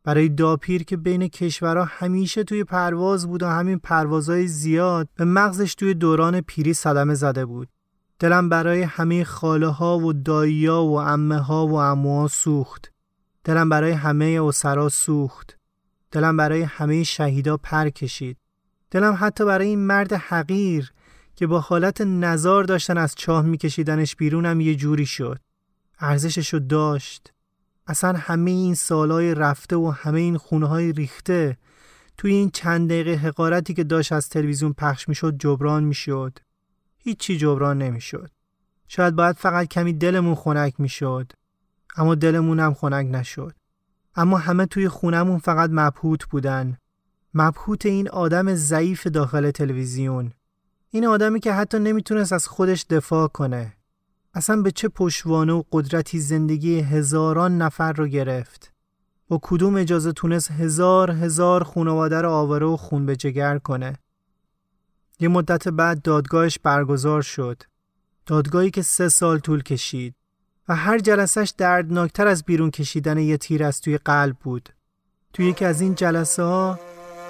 برای 0.04 0.28
داپیر 0.28 0.84
که 0.84 0.96
بین 0.96 1.28
کشورها 1.28 1.84
همیشه 1.84 2.44
توی 2.44 2.64
پرواز 2.64 3.26
بود 3.26 3.42
و 3.42 3.46
همین 3.46 3.78
پروازهای 3.78 4.46
زیاد 4.46 5.08
به 5.14 5.24
مغزش 5.24 5.74
توی 5.74 5.94
دوران 5.94 6.40
پیری 6.40 6.74
صدمه 6.74 7.14
زده 7.14 7.46
بود. 7.46 7.68
دلم 8.18 8.48
برای 8.48 8.82
همه 8.82 9.24
خاله 9.24 9.66
ها 9.66 9.98
و 9.98 10.12
دایی 10.12 10.66
ها 10.66 10.84
و 10.86 11.00
امه 11.00 11.38
ها 11.38 11.66
و 11.66 11.74
اموها 11.74 12.28
سوخت. 12.28 12.92
دلم 13.44 13.68
برای 13.68 13.92
همه 13.92 14.40
اسرا 14.42 14.88
سوخت. 14.88 15.58
دلم 16.10 16.36
برای 16.36 16.62
همه 16.62 17.02
شهیدا 17.02 17.56
پر 17.56 17.88
کشید. 17.88 18.36
دلم 18.90 19.16
حتی 19.20 19.44
برای 19.44 19.66
این 19.66 19.86
مرد 19.86 20.12
حقیر 20.12 20.92
که 21.36 21.46
با 21.46 21.60
حالت 21.60 22.00
نزار 22.00 22.64
داشتن 22.64 22.98
از 22.98 23.14
چاه 23.14 23.44
میکشیدنش 23.44 24.16
بیرونم 24.16 24.60
یه 24.60 24.74
جوری 24.74 25.06
شد. 25.06 25.38
ارزششو 25.98 26.58
داشت. 26.58 27.32
اصلا 27.86 28.12
همه 28.12 28.50
این 28.50 28.74
سالهای 28.74 29.34
رفته 29.34 29.76
و 29.76 29.90
همه 29.90 30.20
این 30.20 30.36
خونه 30.36 30.66
های 30.66 30.92
ریخته 30.92 31.56
توی 32.18 32.32
این 32.32 32.50
چند 32.50 32.88
دقیقه 32.88 33.14
حقارتی 33.14 33.74
که 33.74 33.84
داشت 33.84 34.12
از 34.12 34.28
تلویزیون 34.28 34.72
پخش 34.72 35.08
می‌شد 35.08 35.38
جبران 35.38 35.84
می‌شد. 35.84 36.38
هیچی 36.98 37.36
جبران 37.36 37.78
نمی‌شد. 37.78 38.30
شاید 38.88 39.14
باید 39.14 39.36
فقط 39.36 39.68
کمی 39.68 39.92
دلمون 39.92 40.34
خنک 40.34 40.80
می‌شد. 40.80 41.32
اما 41.96 42.14
دلمون 42.14 42.60
هم 42.60 42.74
خنک 42.74 43.06
نشد. 43.10 43.54
اما 44.14 44.38
همه 44.38 44.66
توی 44.66 44.88
خونمون 44.88 45.38
فقط 45.38 45.70
مبهوت 45.72 46.24
بودن. 46.24 46.76
مبهوت 47.34 47.86
این 47.86 48.08
آدم 48.08 48.54
ضعیف 48.54 49.06
داخل 49.06 49.50
تلویزیون. 49.50 50.32
این 50.96 51.06
آدمی 51.06 51.40
که 51.40 51.52
حتی 51.52 51.78
نمی‌تونست 51.78 52.32
از 52.32 52.48
خودش 52.48 52.86
دفاع 52.90 53.28
کنه. 53.28 53.72
اصلا 54.34 54.62
به 54.62 54.70
چه 54.70 54.88
پشوانه 54.88 55.52
و 55.52 55.62
قدرتی 55.72 56.20
زندگی 56.20 56.80
هزاران 56.80 57.58
نفر 57.58 57.92
رو 57.92 58.06
گرفت. 58.06 58.72
با 59.28 59.40
کدوم 59.42 59.76
اجازه 59.76 60.12
تونست 60.12 60.50
هزار 60.50 61.10
هزار 61.10 61.64
خانواده 61.64 62.20
رو 62.20 62.30
آواره 62.30 62.66
و 62.66 62.76
خون 62.76 63.06
به 63.06 63.16
جگر 63.16 63.58
کنه. 63.58 63.98
یه 65.20 65.28
مدت 65.28 65.68
بعد 65.68 66.02
دادگاهش 66.02 66.58
برگزار 66.58 67.22
شد. 67.22 67.62
دادگاهی 68.26 68.70
که 68.70 68.82
سه 68.82 69.08
سال 69.08 69.38
طول 69.38 69.62
کشید 69.62 70.14
و 70.68 70.76
هر 70.76 70.98
جلسش 70.98 71.52
دردناکتر 71.58 72.26
از 72.26 72.44
بیرون 72.44 72.70
کشیدن 72.70 73.18
یه 73.18 73.36
تیر 73.36 73.64
از 73.64 73.80
توی 73.80 73.98
قلب 73.98 74.36
بود. 74.36 74.68
توی 75.32 75.46
یکی 75.46 75.64
از 75.64 75.80
این 75.80 75.94
جلسه 75.94 76.42
ها 76.42 76.80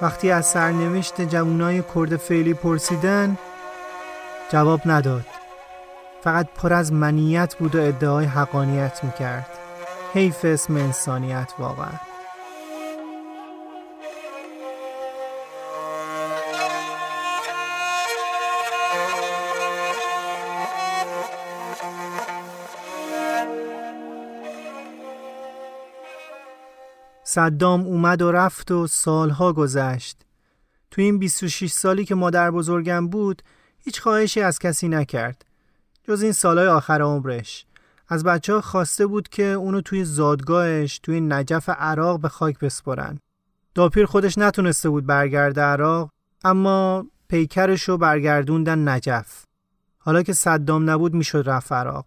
وقتی 0.03 0.31
از 0.31 0.47
سرنوشت 0.47 1.21
جوانای 1.21 1.83
کرد 1.95 2.17
فعلی 2.17 2.55
پرسیدن 2.55 3.39
جواب 4.53 4.81
نداد. 4.87 5.27
فقط 6.23 6.49
پر 6.55 6.73
از 6.73 6.93
منیت 6.93 7.55
بود 7.55 7.75
و 7.75 7.81
ادعای 7.83 8.27
حقانیت 8.27 9.05
می‌کرد. 9.05 9.47
حیف 10.15 10.45
اسم 10.45 10.77
انسانیت 10.77 11.53
واقعا. 11.59 11.93
صدام 27.25 27.81
اومد 27.81 28.23
و 28.23 28.33
رفت 28.33 28.71
و 28.71 28.87
سالها 28.87 29.53
گذشت. 29.53 30.21
تو 30.91 31.03
این 31.03 31.19
26 31.19 31.73
سالی 31.73 32.05
که 32.05 32.15
مادر 32.15 32.51
بزرگم 32.51 33.09
بود 33.09 33.43
هیچ 33.87 34.01
خواهشی 34.01 34.41
از 34.41 34.59
کسی 34.59 34.89
نکرد. 34.89 35.45
جز 36.05 36.23
این 36.23 36.33
سالهای 36.33 36.67
آخر 36.67 37.03
عمرش. 37.03 37.67
از 38.09 38.25
بچه 38.25 38.55
ها 38.55 38.61
خواسته 38.61 39.07
بود 39.07 39.29
که 39.29 39.43
اونو 39.43 39.81
توی 39.81 40.05
زادگاهش 40.05 40.99
توی 40.99 41.21
نجف 41.21 41.69
عراق 41.69 42.21
به 42.21 42.29
خاک 42.29 42.59
بسپرن. 42.59 43.19
داپیر 43.75 44.07
خودش 44.07 44.39
نتونسته 44.39 44.89
بود 44.89 45.07
برگرده 45.07 45.61
عراق 45.61 46.11
اما 46.45 47.07
پیکرش 47.29 47.83
رو 47.83 47.99
برگردوندن 47.99 48.89
نجف. 48.89 49.45
حالا 49.99 50.23
که 50.23 50.33
صدام 50.33 50.91
نبود 50.91 51.15
می‌شد 51.15 51.43
رفت 51.47 51.73
عراق. 51.73 52.07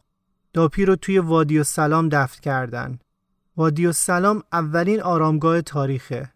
داپیر 0.54 0.88
رو 0.88 0.96
توی 0.96 1.20
وادی 1.20 1.60
و 1.60 1.64
سلام 1.64 2.10
دفت 2.10 2.40
کردن. 2.40 3.00
وادی 3.58 3.86
و 3.86 3.92
سلام 3.92 4.44
اولین 4.54 5.02
آرامگاه 5.02 5.62
تاریخه. 5.62 6.34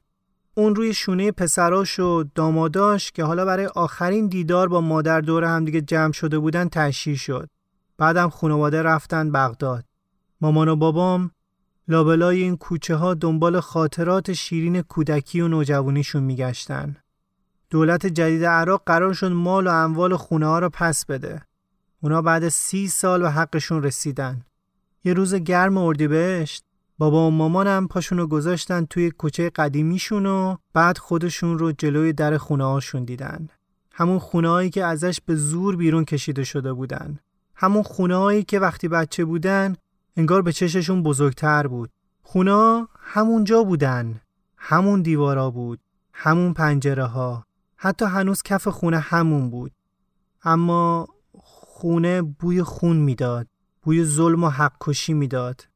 اون 0.55 0.75
روی 0.75 0.93
شونه 0.93 1.31
پسراش 1.31 1.99
و 1.99 2.23
داماداش 2.35 3.11
که 3.11 3.23
حالا 3.23 3.45
برای 3.45 3.65
آخرین 3.65 4.27
دیدار 4.27 4.67
با 4.67 4.81
مادر 4.81 5.21
دور 5.21 5.43
همدیگه 5.43 5.81
جمع 5.81 6.11
شده 6.11 6.39
بودن 6.39 6.69
تشییع 6.69 7.15
شد. 7.17 7.49
بعدم 7.97 8.29
خانواده 8.29 8.81
رفتن 8.81 9.31
بغداد. 9.31 9.85
مامان 10.41 10.67
و 10.67 10.75
بابام 10.75 11.31
لابلای 11.87 12.43
این 12.43 12.57
کوچه 12.57 12.95
ها 12.95 13.13
دنبال 13.13 13.59
خاطرات 13.59 14.33
شیرین 14.33 14.81
کودکی 14.81 15.41
و 15.41 15.47
نوجوانیشون 15.47 16.23
میگشتن. 16.23 16.95
دولت 17.69 18.05
جدید 18.05 18.45
عراق 18.45 18.83
قرار 18.85 19.13
شد 19.13 19.31
مال 19.31 19.67
و 19.67 19.71
اموال 19.71 20.15
خونه 20.15 20.45
ها 20.45 20.59
رو 20.59 20.69
پس 20.69 21.05
بده. 21.05 21.41
اونا 22.01 22.21
بعد 22.21 22.49
سی 22.49 22.87
سال 22.87 23.21
به 23.21 23.31
حقشون 23.31 23.83
رسیدن. 23.83 24.41
یه 25.03 25.13
روز 25.13 25.35
گرم 25.35 25.77
اردیبهشت 25.77 26.65
بابا 26.97 27.27
و 27.27 27.31
مامانم 27.31 27.87
پاشونو 27.87 28.27
گذاشتن 28.27 28.85
توی 28.85 29.11
کوچه 29.11 29.49
قدیمیشون 29.49 30.25
و 30.25 30.55
بعد 30.73 30.97
خودشون 30.97 31.59
رو 31.59 31.71
جلوی 31.71 32.13
در 32.13 32.37
خونه 32.37 32.63
هاشون 32.65 33.03
دیدن. 33.03 33.47
همون 33.93 34.19
خونه 34.19 34.69
که 34.69 34.85
ازش 34.85 35.19
به 35.25 35.35
زور 35.35 35.75
بیرون 35.75 36.05
کشیده 36.05 36.43
شده 36.43 36.73
بودن. 36.73 37.19
همون 37.55 37.83
خونه 37.83 38.43
که 38.43 38.59
وقتی 38.59 38.87
بچه 38.87 39.25
بودن 39.25 39.75
انگار 40.17 40.41
به 40.41 40.51
چششون 40.51 41.03
بزرگتر 41.03 41.67
بود. 41.67 41.89
خونه 42.23 42.87
همونجا 42.99 43.63
بودن. 43.63 44.21
همون 44.57 45.01
دیوارا 45.01 45.49
بود. 45.51 45.79
همون 46.13 46.53
پنجره 46.53 47.05
ها. 47.05 47.45
حتی 47.75 48.05
هنوز 48.05 48.41
کف 48.43 48.67
خونه 48.67 48.99
همون 48.99 49.49
بود. 49.49 49.71
اما 50.43 51.07
خونه 51.41 52.21
بوی 52.21 52.63
خون 52.63 52.97
می‌داد. 52.97 53.47
بوی 53.81 54.05
ظلم 54.05 54.43
و 54.43 54.49
حق 54.49 54.73
کشی 54.81 55.13
می‌داد. 55.13 55.67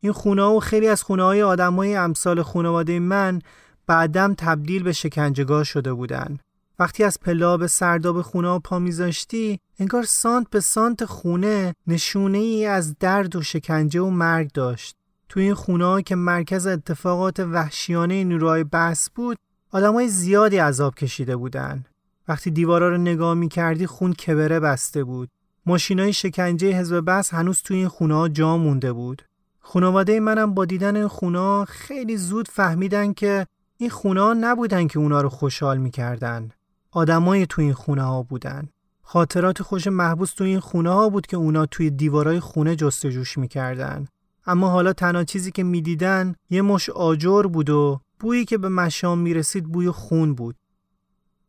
این 0.00 0.12
خونه 0.12 0.42
و 0.42 0.60
خیلی 0.60 0.88
از 0.88 1.02
خونه 1.02 1.22
های 1.22 1.42
آدم 1.42 1.74
های 1.74 1.96
امثال 1.96 2.42
خانواده 2.42 2.98
من 2.98 3.42
بعدم 3.86 4.34
تبدیل 4.34 4.82
به 4.82 4.92
شکنجهگاه 4.92 5.64
شده 5.64 5.92
بودن. 5.92 6.38
وقتی 6.78 7.04
از 7.04 7.20
پلا 7.20 7.56
به 7.56 7.66
سرداب 7.66 8.22
خونه 8.22 8.48
ها 8.48 8.58
پا 8.58 8.78
میذاشتی 8.78 9.60
انگار 9.78 10.02
سانت 10.02 10.50
به 10.50 10.60
سانت 10.60 11.04
خونه 11.04 11.74
نشونه 11.86 12.38
ای 12.38 12.66
از 12.66 12.98
درد 12.98 13.36
و 13.36 13.42
شکنجه 13.42 14.00
و 14.00 14.10
مرگ 14.10 14.52
داشت. 14.52 14.96
تو 15.28 15.40
این 15.40 15.54
خونه 15.54 16.02
که 16.02 16.14
مرکز 16.14 16.66
اتفاقات 16.66 17.40
وحشیانه 17.40 18.24
نیروهای 18.24 18.64
بس 18.64 19.10
بود 19.10 19.38
های 19.72 20.08
زیادی 20.08 20.58
عذاب 20.58 20.94
کشیده 20.94 21.36
بودن. 21.36 21.84
وقتی 22.28 22.50
دیوارا 22.50 22.88
رو 22.88 22.98
نگاه 22.98 23.34
می‌کردی 23.34 23.86
خون 23.86 24.12
کبره 24.12 24.60
بسته 24.60 25.04
بود. 25.04 25.28
های 25.66 26.12
شکنجه 26.12 26.72
حزب 26.72 27.04
بس 27.06 27.34
هنوز 27.34 27.62
توی 27.62 27.76
این 27.76 27.88
خونه 27.88 28.28
جا 28.28 28.56
مونده 28.56 28.92
بود. 28.92 29.22
خانواده 29.70 30.20
منم 30.20 30.54
با 30.54 30.64
دیدن 30.64 30.96
این 30.96 31.08
خونه 31.08 31.64
خیلی 31.64 32.16
زود 32.16 32.48
فهمیدن 32.48 33.12
که 33.12 33.46
این 33.76 33.90
خونه 33.90 34.34
نبودن 34.34 34.86
که 34.86 34.98
اونا 34.98 35.20
رو 35.20 35.28
خوشحال 35.28 35.78
می‌کردن. 35.78 36.48
آدمای 36.90 37.46
تو 37.46 37.62
این 37.62 37.72
خونه 37.72 38.02
ها 38.02 38.22
بودن. 38.22 38.68
خاطرات 39.02 39.62
خوش 39.62 39.86
محبوس 39.86 40.32
تو 40.32 40.44
این 40.44 40.60
خونه 40.60 40.90
ها 40.90 41.08
بود 41.08 41.26
که 41.26 41.36
اونا 41.36 41.66
توی 41.66 41.90
دیوارای 41.90 42.40
خونه 42.40 42.76
جستجوش 42.76 43.38
می‌کردن. 43.38 44.06
اما 44.46 44.68
حالا 44.70 44.92
تنها 44.92 45.24
چیزی 45.24 45.52
که 45.52 45.62
می‌دیدن 45.62 46.34
یه 46.50 46.62
مش 46.62 46.90
آجر 46.90 47.42
بود 47.42 47.70
و 47.70 48.00
بویی 48.20 48.44
که 48.44 48.58
به 48.58 48.68
مشام 48.68 49.18
می‌رسید 49.18 49.64
بوی 49.64 49.90
خون 49.90 50.34
بود. 50.34 50.56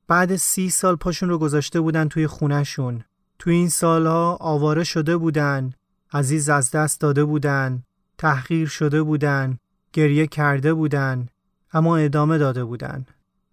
بعد 0.07 0.35
سی 0.35 0.69
سال 0.69 0.95
پاشون 0.95 1.29
رو 1.29 1.37
گذاشته 1.37 1.81
بودن 1.81 2.07
توی 2.07 2.27
خونهشون. 2.27 3.03
توی 3.39 3.53
این 3.53 3.69
سالها 3.69 4.37
آواره 4.41 4.83
شده 4.83 5.17
بودن. 5.17 5.73
عزیز 6.13 6.49
از 6.49 6.71
دست 6.71 7.01
داده 7.01 7.25
بودن. 7.25 7.83
تحقیر 8.19 8.67
شده 8.67 9.03
بودن، 9.03 9.57
گریه 9.93 10.27
کرده 10.27 10.73
بودن، 10.73 11.27
اما 11.73 11.97
ادامه 11.97 12.37
داده 12.37 12.63
بودن. 12.63 13.05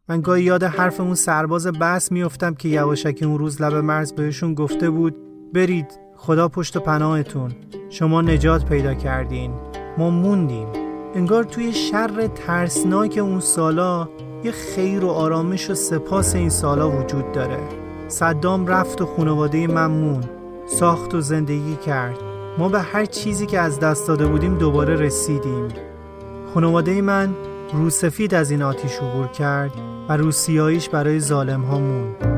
من 0.08 0.20
گاهی 0.20 0.42
یاد 0.42 0.62
حرف 0.62 1.00
اون 1.00 1.14
سرباز 1.14 1.66
بس 1.66 2.12
میفتم 2.12 2.54
که 2.54 2.68
یواشکی 2.68 3.24
اون 3.24 3.38
روز 3.38 3.62
لب 3.62 3.74
مرز 3.74 4.12
بهشون 4.12 4.54
گفته 4.54 4.90
بود 4.90 5.16
برید 5.54 6.00
خدا 6.16 6.48
پشت 6.48 6.78
پناهتون. 6.78 7.52
شما 7.90 8.22
نجات 8.22 8.64
پیدا 8.64 8.94
کردین. 8.94 9.54
ما 9.98 10.10
موندیم. 10.10 10.68
انگار 11.14 11.44
توی 11.44 11.72
شر 11.72 12.26
ترسناک 12.26 13.18
اون 13.22 13.40
سالا 13.40 14.08
یه 14.44 14.52
خیر 14.52 15.04
و 15.04 15.08
آرامش 15.08 15.70
و 15.70 15.74
سپاس 15.74 16.34
این 16.34 16.50
سالا 16.50 16.90
وجود 16.90 17.32
داره. 17.32 17.58
صدام 18.08 18.66
رفت 18.66 19.02
و 19.02 19.06
خانواده 19.06 19.66
من 19.66 20.20
ساخت 20.66 21.14
و 21.14 21.20
زندگی 21.20 21.76
کرد. 21.76 22.25
ما 22.58 22.68
به 22.68 22.80
هر 22.80 23.04
چیزی 23.04 23.46
که 23.46 23.60
از 23.60 23.80
دست 23.80 24.08
داده 24.08 24.26
بودیم 24.26 24.58
دوباره 24.58 24.94
رسیدیم. 24.94 25.68
خانواده 26.54 27.02
من 27.02 27.34
روسفید 27.72 28.34
از 28.34 28.50
این 28.50 28.62
آتیش 28.62 28.98
عبور 28.98 29.26
کرد 29.26 29.72
و 30.08 30.16
روسیاییش 30.16 30.88
برای 30.88 31.20
ظالم 31.20 31.62
ها 31.62 31.78
موند. 31.78 32.35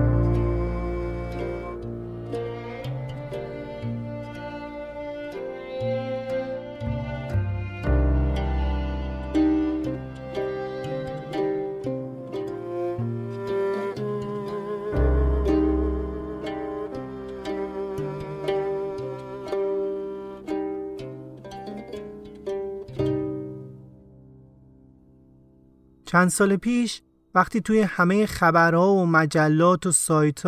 چند 26.18 26.28
سال 26.28 26.56
پیش 26.56 27.02
وقتی 27.34 27.60
توی 27.60 27.80
همه 27.80 28.26
خبرها 28.26 28.92
و 28.92 29.06
مجلات 29.06 29.86
و 29.86 29.92
سایت 29.92 30.46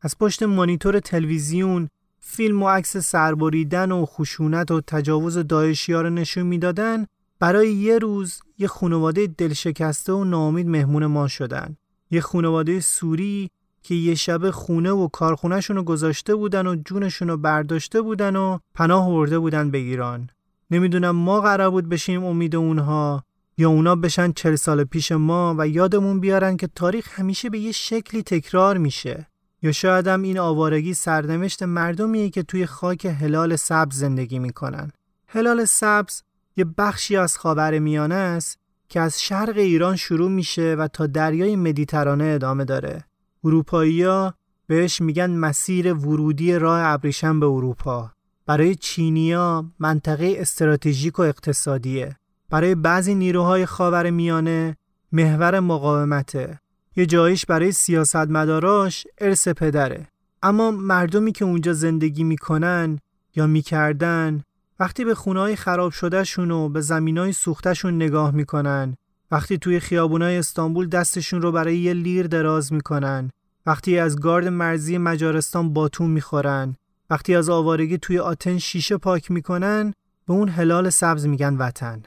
از 0.00 0.18
پشت 0.20 0.42
مانیتور 0.42 1.00
تلویزیون 1.00 1.88
فیلم 2.20 2.62
و 2.62 2.68
عکس 2.68 2.96
سربریدن 2.96 3.92
و 3.92 4.06
خشونت 4.06 4.70
و 4.70 4.80
تجاوز 4.80 5.38
داعشی 5.38 5.92
رو 5.92 6.10
نشون 6.10 6.42
می‌دادن 6.42 7.06
برای 7.38 7.72
یه 7.72 7.98
روز 7.98 8.40
یه 8.58 8.68
خانواده 8.68 9.26
دلشکسته 9.26 10.12
و 10.12 10.24
ناامید 10.24 10.68
مهمون 10.68 11.06
ما 11.06 11.28
شدن. 11.28 11.76
یه 12.10 12.20
خانواده 12.20 12.80
سوری 12.80 13.50
که 13.82 13.94
یه 13.94 14.14
شب 14.14 14.50
خونه 14.50 14.90
و 14.90 15.08
کارخونهشون 15.08 15.76
رو 15.76 15.82
گذاشته 15.82 16.34
بودن 16.34 16.66
و 16.66 16.76
جونشون 16.84 17.28
رو 17.28 17.36
برداشته 17.36 18.00
بودن 18.00 18.36
و 18.36 18.58
پناه 18.74 19.10
برده 19.10 19.38
بودن 19.38 19.70
به 19.70 19.78
ایران. 19.78 20.30
نمی‌دونم 20.70 21.16
ما 21.16 21.40
قرار 21.40 21.70
بود 21.70 21.88
بشیم 21.88 22.24
امید 22.24 22.56
اونها 22.56 23.24
یا 23.58 23.68
اونا 23.68 23.96
بشن 23.96 24.32
چل 24.32 24.54
سال 24.56 24.84
پیش 24.84 25.12
ما 25.12 25.54
و 25.58 25.68
یادمون 25.68 26.20
بیارن 26.20 26.56
که 26.56 26.68
تاریخ 26.74 27.20
همیشه 27.20 27.50
به 27.50 27.58
یه 27.58 27.72
شکلی 27.72 28.22
تکرار 28.22 28.78
میشه 28.78 29.26
یا 29.62 29.72
شاید 29.72 30.06
هم 30.06 30.22
این 30.22 30.38
آوارگی 30.38 30.94
سرنوشت 30.94 31.62
مردمیه 31.62 32.30
که 32.30 32.42
توی 32.42 32.66
خاک 32.66 33.04
هلال 33.04 33.56
سبز 33.56 33.98
زندگی 33.98 34.38
می‌کنن. 34.38 34.92
هلال 35.26 35.64
سبز 35.64 36.22
یه 36.56 36.64
بخشی 36.78 37.16
از 37.16 37.38
خاور 37.38 37.78
میانه 37.78 38.14
است 38.14 38.58
که 38.88 39.00
از 39.00 39.22
شرق 39.22 39.56
ایران 39.56 39.96
شروع 39.96 40.30
میشه 40.30 40.74
و 40.78 40.88
تا 40.88 41.06
دریای 41.06 41.56
مدیترانه 41.56 42.24
ادامه 42.24 42.64
داره. 42.64 43.04
اروپایی‌ها 43.44 44.34
بهش 44.66 45.00
میگن 45.00 45.30
مسیر 45.30 45.94
ورودی 45.94 46.54
راه 46.54 46.80
ابریشم 46.84 47.40
به 47.40 47.46
اروپا. 47.46 48.10
برای 48.46 48.74
چینیا 48.74 49.64
منطقه 49.78 50.34
استراتژیک 50.38 51.18
و 51.18 51.22
اقتصادیه. 51.22 52.16
برای 52.52 52.74
بعضی 52.74 53.14
نیروهای 53.14 53.66
خاور 53.66 54.10
میانه 54.10 54.76
محور 55.12 55.60
مقاومته. 55.60 56.60
یه 56.96 57.06
جایش 57.06 57.46
برای 57.46 57.72
سیاستمداراش 57.72 59.06
ارث 59.18 59.48
پدره. 59.48 60.08
اما 60.42 60.70
مردمی 60.70 61.32
که 61.32 61.44
اونجا 61.44 61.72
زندگی 61.72 62.24
می‌کنن 62.24 62.98
یا 63.36 63.46
می‌کردن 63.46 64.42
وقتی 64.80 65.04
به 65.04 65.14
خونه‌های 65.14 65.56
خراب 65.56 65.92
شدهشون 65.92 66.50
و 66.50 66.68
به 66.68 66.80
زمینای 66.80 67.32
سوختشون 67.32 67.94
نگاه 67.94 68.30
می‌کنن 68.30 68.96
وقتی 69.30 69.58
توی 69.58 69.80
خیابونای 69.80 70.36
استانبول 70.36 70.88
دستشون 70.88 71.42
رو 71.42 71.52
برای 71.52 71.78
یه 71.78 71.92
لیر 71.94 72.26
دراز 72.26 72.72
می‌کنن 72.72 73.30
وقتی 73.66 73.98
از 73.98 74.20
گارد 74.20 74.48
مرزی 74.48 74.98
مجارستان 74.98 75.72
باتون 75.72 76.10
می‌خورن 76.10 76.74
وقتی 77.10 77.34
از 77.34 77.48
آوارگی 77.48 77.98
توی 77.98 78.18
آتن 78.18 78.58
شیشه 78.58 78.96
پاک 78.96 79.30
می‌کنن 79.30 79.94
به 80.26 80.32
اون 80.32 80.48
هلال 80.48 80.90
سبز 80.90 81.26
میگن 81.26 81.56
وطن 81.56 82.02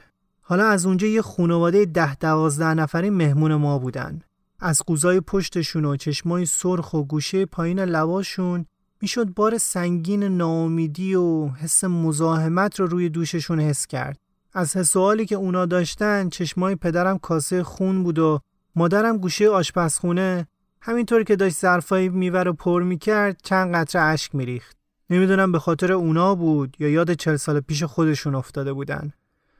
حالا 0.48 0.66
از 0.66 0.86
اونجا 0.86 1.06
یه 1.06 1.22
خانواده 1.22 1.84
ده 1.84 2.14
دوازده 2.14 2.74
نفری 2.74 3.10
مهمون 3.10 3.54
ما 3.54 3.78
بودن 3.78 4.20
از 4.60 4.82
قوزای 4.86 5.20
پشتشون 5.20 5.84
و 5.84 5.96
چشمای 5.96 6.46
سرخ 6.46 6.94
و 6.94 7.04
گوشه 7.04 7.46
پایین 7.46 7.80
لباشون 7.80 8.66
می‌شد 9.02 9.34
بار 9.34 9.58
سنگین 9.58 10.22
ناامیدی 10.22 11.14
و 11.14 11.46
حس 11.46 11.84
مزاحمت 11.84 12.80
رو 12.80 12.86
روی 12.86 13.08
دوششون 13.08 13.60
حس 13.60 13.86
کرد. 13.86 14.18
از 14.54 14.76
حسوالی 14.76 15.26
که 15.26 15.34
اونا 15.34 15.66
داشتن 15.66 16.28
چشمای 16.28 16.74
پدرم 16.74 17.18
کاسه 17.18 17.62
خون 17.62 18.02
بود 18.02 18.18
و 18.18 18.40
مادرم 18.76 19.18
گوشه 19.18 19.48
آشپزخونه 19.48 20.46
همینطور 20.80 21.22
که 21.22 21.36
داشت 21.36 21.56
ظرفایی 21.56 22.08
میور 22.08 22.48
و 22.48 22.52
پر 22.52 22.82
می‌کرد 22.82 23.40
چند 23.42 23.74
قطره 23.74 24.02
اشک 24.02 24.34
میریخت. 24.34 24.76
نمی‌دونم 25.10 25.52
به 25.52 25.58
خاطر 25.58 25.92
اونا 25.92 26.34
بود 26.34 26.76
یا 26.78 26.88
یاد 26.88 27.12
چل 27.12 27.36
سال 27.36 27.60
پیش 27.60 27.82
خودشون 27.82 28.34
افتاده 28.34 28.72
بودن. 28.72 29.12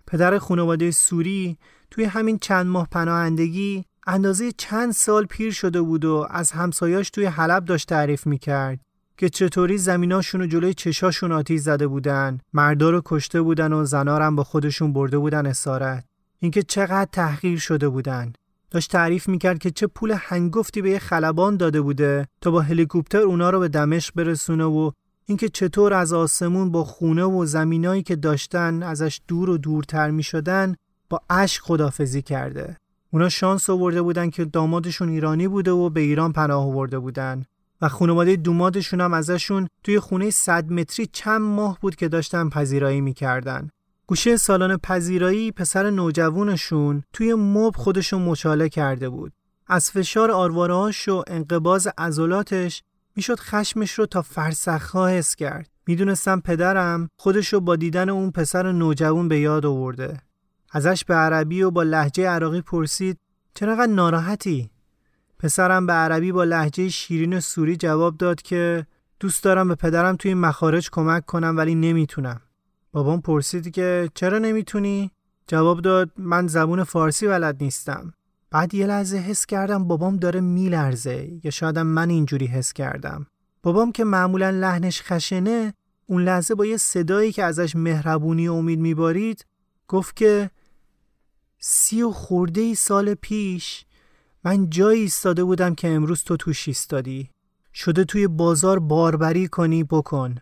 پدر 0.07 0.39
خانواده 0.39 0.91
سوری 0.91 1.59
توی 1.91 2.05
همین 2.05 2.39
چند 2.39 2.67
ماه 2.67 2.89
پناهندگی 2.91 3.85
اندازه 4.07 4.53
چند 4.53 4.93
سال 4.93 5.27
پیر 5.27 5.53
شده 5.53 5.81
بود 5.81 6.05
و 6.05 6.27
از 6.31 6.51
همسایاش 6.53 7.11
توی 7.11 7.25
حلب 7.25 7.65
داشت 7.65 7.89
تعریف 7.89 8.27
می‌کرد 8.27 8.81
که 9.19 9.29
چطوری 9.29 9.79
زمیناشون 9.79 10.41
رو 10.41 10.47
جلوی 10.47 10.75
چشاشون 10.75 11.33
آتیش 11.33 11.61
زده 11.61 11.87
بودن 11.87 12.39
مردا 12.53 12.91
رو 12.91 13.03
کشته 13.05 13.43
بودن 13.43 13.73
و 13.73 13.85
زنارم 13.85 14.37
با 14.37 14.45
خودشون 14.45 14.93
برده 14.93 15.19
بودن 15.19 15.47
اسارت. 15.47 16.05
اینکه 16.39 16.63
چقدر 16.63 17.09
تحقیر 17.13 17.59
شده 17.59 17.89
بودن. 17.89 18.33
داشت 18.71 18.93
تعریف 18.93 19.29
می‌کرد 19.29 19.59
که 19.59 19.71
چه 19.71 19.87
پول 19.87 20.17
هنگفتی 20.19 20.83
به 20.83 20.91
یه 20.91 20.99
خلبان 20.99 21.57
داده 21.57 21.81
بوده 21.81 22.29
تا 22.41 22.51
با 22.51 22.61
هلیکوپتر 22.61 23.19
اونا 23.19 23.51
رو 23.51 23.61
به 23.61 23.69
دمشق 23.69 24.15
برسونه 24.15 24.65
و 24.65 24.91
اینکه 25.29 25.49
چطور 25.49 25.95
از 25.95 26.13
آسمون 26.13 26.73
با 26.73 26.85
خونه 26.85 27.25
و 27.25 27.47
زمینایی 27.47 28.03
که 28.03 28.17
داشتن 28.17 28.83
ازش 28.83 29.21
دور 29.29 29.51
و 29.51 29.59
دورتر 29.59 30.11
می‌شدن 30.11 30.75
با 31.11 31.21
اشک 31.31 31.63
خدافزی 31.63 32.23
کرده 32.23 32.77
اونا 33.13 33.29
شانس 33.29 33.71
آورده 33.71 34.03
بودن 34.03 34.31
که 34.31 34.45
دامادشون 34.45 35.09
ایرانی 35.09 35.49
بوده 35.49 35.71
و 35.71 35.91
به 35.91 36.01
ایران 36.01 36.33
پناه 36.33 36.65
آورده 36.65 36.99
بودن 36.99 37.45
و 37.81 37.89
خانواده 37.89 38.37
دومادشون 38.37 39.01
هم 39.01 39.15
ازشون 39.15 39.69
توی 39.85 40.01
خونه 40.01 40.31
100 40.31 40.73
متری 40.73 41.07
چند 41.13 41.41
ماه 41.41 41.79
بود 41.81 41.97
که 41.97 42.09
داشتن 42.09 42.49
پذیرایی 42.49 43.01
می‌کردن. 43.01 43.71
گوشه 44.07 44.37
سالن 44.37 44.77
پذیرایی 44.77 45.53
پسر 45.53 45.91
نوجوانشون 45.91 47.03
توی 47.13 47.35
مب 47.35 47.77
خودشون 47.77 48.23
مچاله 48.23 48.69
کرده 48.69 49.09
بود. 49.09 49.33
از 49.67 49.91
فشار 49.91 50.31
آروارهاش 50.31 51.09
و 51.09 51.23
انقباز 51.27 51.89
عضلاتش 51.99 52.83
می‌شد 53.17 53.41
خشمش 53.41 53.93
رو 53.93 54.07
تا 54.07 54.23
فرسخها 54.23 55.07
حس 55.07 55.35
کرد. 55.35 55.71
می‌دونستم 55.87 56.41
پدرم 56.41 57.09
خودش 57.17 57.53
رو 57.53 57.61
با 57.61 57.77
دیدن 57.77 58.09
اون 58.09 58.31
پسر 58.31 58.73
نوجوان 58.73 59.29
به 59.29 59.39
یاد 59.39 59.67
آورده. 59.67 60.21
ازش 60.73 61.05
به 61.05 61.15
عربی 61.15 61.63
و 61.63 61.71
با 61.71 61.83
لحجه 61.83 62.29
عراقی 62.29 62.61
پرسید 62.61 63.19
چرا 63.55 63.85
ناراحتی؟ 63.85 64.71
پسرم 65.39 65.87
به 65.87 65.93
عربی 65.93 66.33
با 66.33 66.45
لحجه 66.45 66.89
شیرین 66.89 67.41
سوری 67.41 67.77
جواب 67.77 68.17
داد 68.17 68.43
که 68.43 68.87
دوست 69.21 69.45
دارم 69.45 69.69
به 69.69 69.75
پدرم 69.75 70.17
توی 70.17 70.35
مخارج 70.35 70.91
کمک 70.91 71.27
کنم 71.27 71.57
ولی 71.57 71.75
نمی‌تونم. 71.75 72.41
بابام 72.93 73.21
پرسید 73.21 73.71
که 73.71 74.11
چرا 74.15 74.39
نمی‌تونی؟ 74.39 75.11
جواب 75.47 75.81
داد 75.81 76.11
من 76.17 76.47
زبون 76.47 76.85
فارسی 76.85 77.27
بلد 77.27 77.63
نیستم. 77.63 78.13
بعد 78.57 78.75
یه 78.75 78.87
لحظه 78.87 79.17
حس 79.17 79.47
کردم 79.47 79.85
بابام 79.85 80.17
داره 80.17 80.41
میلرزه 80.41 81.39
یا 81.45 81.51
شایدم 81.51 81.87
من 81.87 82.11
اینجوری 82.11 82.47
حس 82.47 82.73
کردم. 82.73 83.27
بابام 83.63 83.93
که 83.93 84.05
معمولا 84.05 84.51
لحنش 84.51 85.03
خشنه 85.03 85.75
اون 86.07 86.25
لحظه 86.25 86.55
با 86.55 86.67
یه 86.67 86.77
صدایی 86.77 87.33
که 87.33 87.45
ازش 87.45 87.77
مهربونی 87.77 88.49
و 88.49 88.53
امید 88.53 88.79
میبارید 88.79 89.47
گفت 89.89 90.17
که 90.17 90.51
سی 91.59 92.03
و 92.03 92.11
خورده 92.11 92.61
ای 92.61 92.75
سال 92.75 93.15
پیش 93.15 93.85
من 94.45 94.71
جایی 94.71 95.01
ایستاده 95.01 95.45
بودم 95.45 95.75
که 95.75 95.89
امروز 95.89 96.23
تو 96.25 96.37
توش 96.37 96.69
ایستادی. 96.69 97.31
شده 97.75 98.05
توی 98.05 98.27
بازار 98.27 98.79
باربری 98.79 99.49
کنی 99.49 99.85
بکن. 99.85 100.35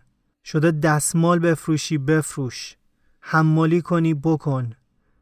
شده 0.43 0.71
دستمال 0.71 1.39
بفروشی 1.39 1.97
بفروش. 1.97 2.75
حمالی 3.19 3.81
کنی 3.81 4.13
بکن. 4.13 4.73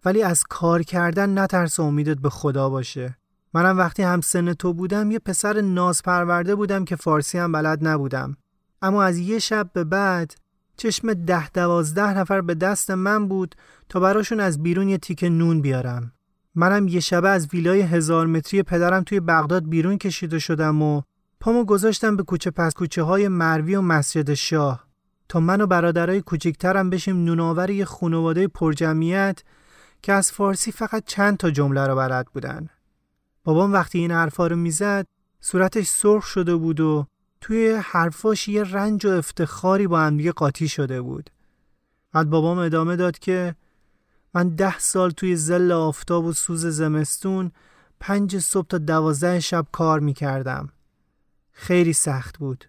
ولی 0.06 0.24
از 0.24 0.44
کار 0.50 0.84
کردن 0.84 1.40
نترس 1.40 1.80
امیدت 1.80 2.18
به 2.18 2.30
خدا 2.30 2.70
باشه. 2.70 3.18
منم 3.54 3.78
وقتی 3.78 4.04
هم 4.04 4.22
سن 4.22 4.54
تو 4.54 4.74
بودم 4.74 5.12
یه 5.12 5.20
پسر 5.20 5.62
ناز 5.62 6.04
پرورده 6.04 6.56
بودم 6.56 6.86
که 6.86 6.96
فارسی 6.96 7.38
هم 7.38 7.52
بلد 7.52 7.88
نبودم. 7.88 8.38
اما 8.82 9.04
از 9.04 9.18
یه 9.18 9.40
شب 9.40 9.70
به 9.74 9.84
بعد 9.84 10.36
چشم 10.78 11.14
ده 11.14 11.50
دوازده 11.50 12.18
نفر 12.18 12.42
به 12.42 12.56
دست 12.56 12.92
من 12.92 13.28
بود 13.28 13.56
تا 13.90 14.00
براشون 14.00 14.40
از 14.40 14.64
بیرون 14.64 14.90
یه 14.90 14.98
تیک 14.98 15.24
نون 15.24 15.62
بیارم. 15.62 16.12
منم 16.56 16.88
یه 16.88 17.00
شبه 17.00 17.30
از 17.30 17.48
ویلای 17.54 17.82
هزار 17.82 18.28
متری 18.28 18.64
پدرم 18.64 19.04
توی 19.04 19.20
بغداد 19.20 19.70
بیرون 19.70 19.98
کشیده 19.98 20.40
شدم 20.40 20.82
و 20.82 21.02
پامو 21.40 21.66
گذاشتم 21.66 22.16
به 22.16 22.24
کوچه 22.24 22.52
پس 22.52 22.74
کوچه 22.74 23.04
های 23.04 23.28
مروی 23.28 23.76
و 23.76 23.82
مسجد 23.82 24.34
شاه. 24.34 24.88
تا 25.30 25.40
من 25.40 25.62
و 25.62 25.68
برادرای 25.68 26.22
کوچیکترم 26.22 26.90
بشیم 26.90 27.24
نوناور 27.24 27.70
یه 27.70 27.86
خانواده 27.86 28.48
پرجمعیت 28.48 29.44
که 30.04 30.14
از 30.14 30.32
فارسی 30.32 30.72
فقط 30.72 31.04
چند 31.06 31.38
تا 31.38 31.52
جمله 31.52 31.88
رو 31.88 31.96
بلد 31.96 32.28
بودن. 32.34 32.70
بابام 33.44 33.74
وقتی 33.74 34.00
این 34.00 34.12
حرفا 34.12 34.48
رو 34.48 34.56
می‌زد 34.56 35.08
صورتش 35.40 35.88
سرخ 35.88 36.26
شده 36.26 36.56
بود 36.56 36.80
و 36.80 37.08
توی 37.42 37.82
حرفاش 37.84 38.48
یه 38.48 38.64
رنج 38.64 39.06
و 39.06 39.10
افتخاری 39.10 39.88
با 39.88 40.00
هم 40.00 40.18
دیگه 40.18 40.32
قاطی 40.32 40.68
شده 40.68 41.02
بود. 41.02 41.30
بعد 42.12 42.30
بابام 42.30 42.58
ادامه 42.58 42.96
داد 42.96 43.20
که 43.20 43.56
من 44.34 44.50
ده 44.50 44.80
سال 44.80 45.12
توی 45.12 45.36
زل 45.36 45.72
آفتاب 45.72 46.26
و 46.26 46.34
سوز 46.34 46.66
زمستون 46.66 47.52
پنج 48.00 48.40
صبح 48.40 48.68
تا 48.68 48.78
دوازده 48.78 49.40
شب 49.40 49.66
کار 49.72 50.00
می 50.00 50.14
کردم. 50.14 50.70
خیلی 51.52 51.94
سخت 51.94 52.38
بود. 52.38 52.66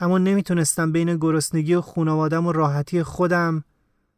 اما 0.00 0.18
نمی‌تونستم 0.18 0.92
بین 0.92 1.16
گرسنگی 1.16 1.74
و 1.74 1.80
خونوادم 1.80 2.46
و 2.46 2.52
راحتی 2.52 3.02
خودم 3.02 3.64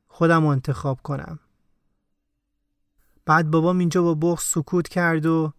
خودم 0.09 0.47
انتخاب 0.47 1.01
کنم. 1.03 1.39
بعد 3.27 3.51
بابام 3.51 3.79
اینجا 3.79 4.03
با 4.03 4.15
بغض 4.15 4.43
سکوت 4.43 4.89
کرد 4.89 5.27
و 5.27 5.53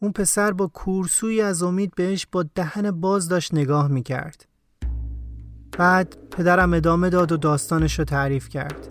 اون 0.00 0.12
پسر 0.12 0.52
با 0.52 0.66
کورسوی 0.66 1.40
از 1.40 1.62
امید 1.62 1.94
بهش 1.96 2.26
با 2.32 2.42
دهن 2.54 2.90
باز 2.90 3.28
داشت 3.28 3.54
نگاه 3.54 3.88
می‌کرد. 3.88 4.46
بعد 5.78 6.16
پدرم 6.30 6.74
ادامه 6.74 7.10
داد 7.10 7.32
و 7.32 7.36
داستانش 7.36 7.98
رو 7.98 8.04
تعریف 8.04 8.48
کرد. 8.48 8.88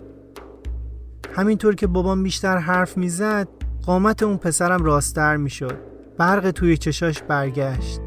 همینطور 1.34 1.74
که 1.74 1.86
بابام 1.86 2.22
بیشتر 2.22 2.56
حرف 2.56 2.96
می‌زد 2.96 3.48
قامت 3.86 4.22
اون 4.22 4.36
پسرم 4.36 4.84
راستر 4.84 5.36
می‌شد 5.36 5.78
برق 6.18 6.50
توی 6.50 6.76
چشاش 6.76 7.22
برگشت 7.22 8.00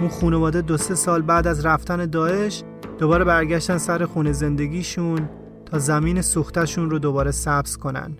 اون 0.00 0.08
خانواده 0.08 0.62
دو 0.62 0.76
سه 0.76 0.94
سال 0.94 1.22
بعد 1.22 1.46
از 1.46 1.66
رفتن 1.66 2.06
داعش 2.06 2.62
دوباره 2.98 3.24
برگشتن 3.24 3.78
سر 3.78 4.04
خونه 4.04 4.32
زندگیشون 4.32 5.28
تا 5.66 5.78
زمین 5.78 6.22
سوختشون 6.22 6.90
رو 6.90 6.98
دوباره 6.98 7.30
سبز 7.30 7.76
کنن 7.76 8.16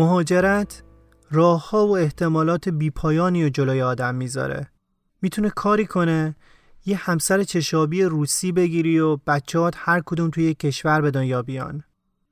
مهاجرت 0.00 0.82
راه 1.30 1.70
ها 1.70 1.86
و 1.86 1.96
احتمالات 1.96 2.68
بیپایانی 2.68 3.44
و 3.44 3.48
جلوی 3.48 3.82
آدم 3.82 4.14
می‌ذاره. 4.14 4.70
می‌تونه 5.22 5.50
کاری 5.50 5.86
کنه 5.86 6.36
یه 6.86 6.96
همسر 6.96 7.42
چشابی 7.42 8.02
روسی 8.02 8.52
بگیری 8.52 8.98
و 8.98 9.16
بچهات 9.16 9.74
هر 9.76 10.02
کدوم 10.06 10.30
توی 10.30 10.54
کشور 10.54 11.00
به 11.00 11.10
دنیا 11.10 11.42
بیان. 11.42 11.82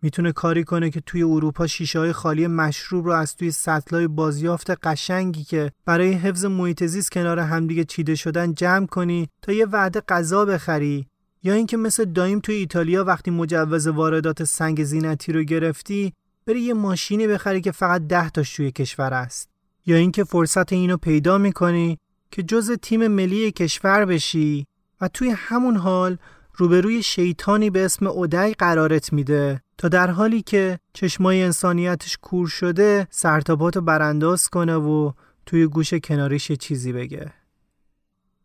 می‌تونه 0.02 0.32
کاری 0.32 0.64
کنه 0.64 0.90
که 0.90 1.00
توی 1.00 1.22
اروپا 1.22 1.66
شیشه 1.66 1.98
های 1.98 2.12
خالی 2.12 2.46
مشروب 2.46 3.04
رو 3.06 3.12
از 3.12 3.36
توی 3.36 3.50
سطلای 3.50 4.06
بازیافت 4.06 4.70
قشنگی 4.70 5.44
که 5.44 5.72
برای 5.84 6.12
حفظ 6.12 6.44
محیط 6.44 6.84
زیست 6.84 7.10
کنار 7.10 7.38
همدیگه 7.38 7.84
چیده 7.84 8.14
شدن 8.14 8.54
جمع 8.54 8.86
کنی 8.86 9.28
تا 9.42 9.52
یه 9.52 9.66
وعده 9.66 10.02
غذا 10.08 10.44
بخری. 10.44 11.06
یا 11.42 11.54
اینکه 11.54 11.76
مثل 11.76 12.04
دایم 12.04 12.40
توی 12.40 12.54
ایتالیا 12.54 13.04
وقتی 13.04 13.30
مجوز 13.30 13.86
واردات 13.86 14.44
سنگ 14.44 14.84
زینتی 14.84 15.32
رو 15.32 15.42
گرفتی 15.42 16.12
بری 16.48 16.60
یه 16.60 16.74
ماشینی 16.74 17.26
بخری 17.26 17.60
که 17.60 17.72
فقط 17.72 18.06
ده 18.06 18.30
تاش 18.30 18.56
توی 18.56 18.70
کشور 18.70 19.14
است. 19.14 19.48
یا 19.86 19.96
اینکه 19.96 20.24
فرصت 20.24 20.72
اینو 20.72 20.96
پیدا 20.96 21.38
می‌کنی 21.38 21.98
که 22.30 22.42
جز 22.42 22.70
تیم 22.70 23.06
ملی 23.06 23.52
کشور 23.52 24.04
بشی 24.04 24.66
و 25.00 25.08
توی 25.08 25.30
همون 25.30 25.76
حال 25.76 26.18
روبروی 26.54 27.02
شیطانی 27.02 27.70
به 27.70 27.84
اسم 27.84 28.06
اودی 28.06 28.54
قرارت 28.54 29.12
میده 29.12 29.62
تا 29.78 29.88
در 29.88 30.10
حالی 30.10 30.42
که 30.42 30.78
چشمای 30.92 31.42
انسانیتش 31.42 32.18
کور 32.22 32.48
شده 32.48 33.06
سرتاپاتو 33.10 33.80
برانداز 33.80 34.48
کنه 34.48 34.76
و 34.76 35.12
توی 35.46 35.66
گوش 35.66 35.94
کناریش 35.94 36.52
چیزی 36.52 36.92
بگه. 36.92 37.32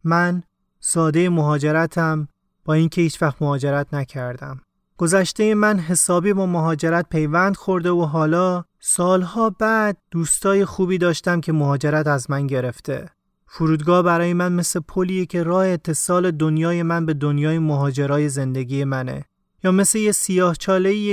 من 0.04 0.44
ساده 0.80 1.30
مهاجرتم 1.30 2.28
با 2.66 2.74
اینکه 2.74 3.02
هیچ 3.02 3.22
وقت 3.22 3.42
مهاجرت 3.42 3.94
نکردم. 3.94 4.62
گذشته 4.98 5.56
من 5.56 5.80
حسابی 5.80 6.34
با 6.34 6.46
مهاجرت 6.46 7.10
پیوند 7.10 7.56
خورده 7.56 7.92
و 7.92 8.02
حالا 8.02 8.64
سالها 8.80 9.50
بعد 9.50 9.98
دوستای 10.12 10.66
خوبی 10.66 10.98
داشتم 10.98 11.42
که 11.42 11.52
مهاجرت 11.52 12.08
از 12.08 12.32
من 12.32 12.48
گرفته. 12.48 13.10
فرودگاه 13.48 14.02
برای 14.02 14.34
من 14.34 14.52
مثل 14.52 14.80
پلیه 14.80 15.26
که 15.26 15.44
راه 15.44 15.68
اتصال 15.68 16.32
دنیای 16.32 16.84
من 16.84 17.06
به 17.06 17.14
دنیای 17.14 17.60
مهاجرای 17.60 18.30
زندگی 18.30 18.84
منه. 18.84 19.26
یا 19.64 19.72
مثل 19.72 19.98
یه 19.98 20.12
سیاه 20.12 20.56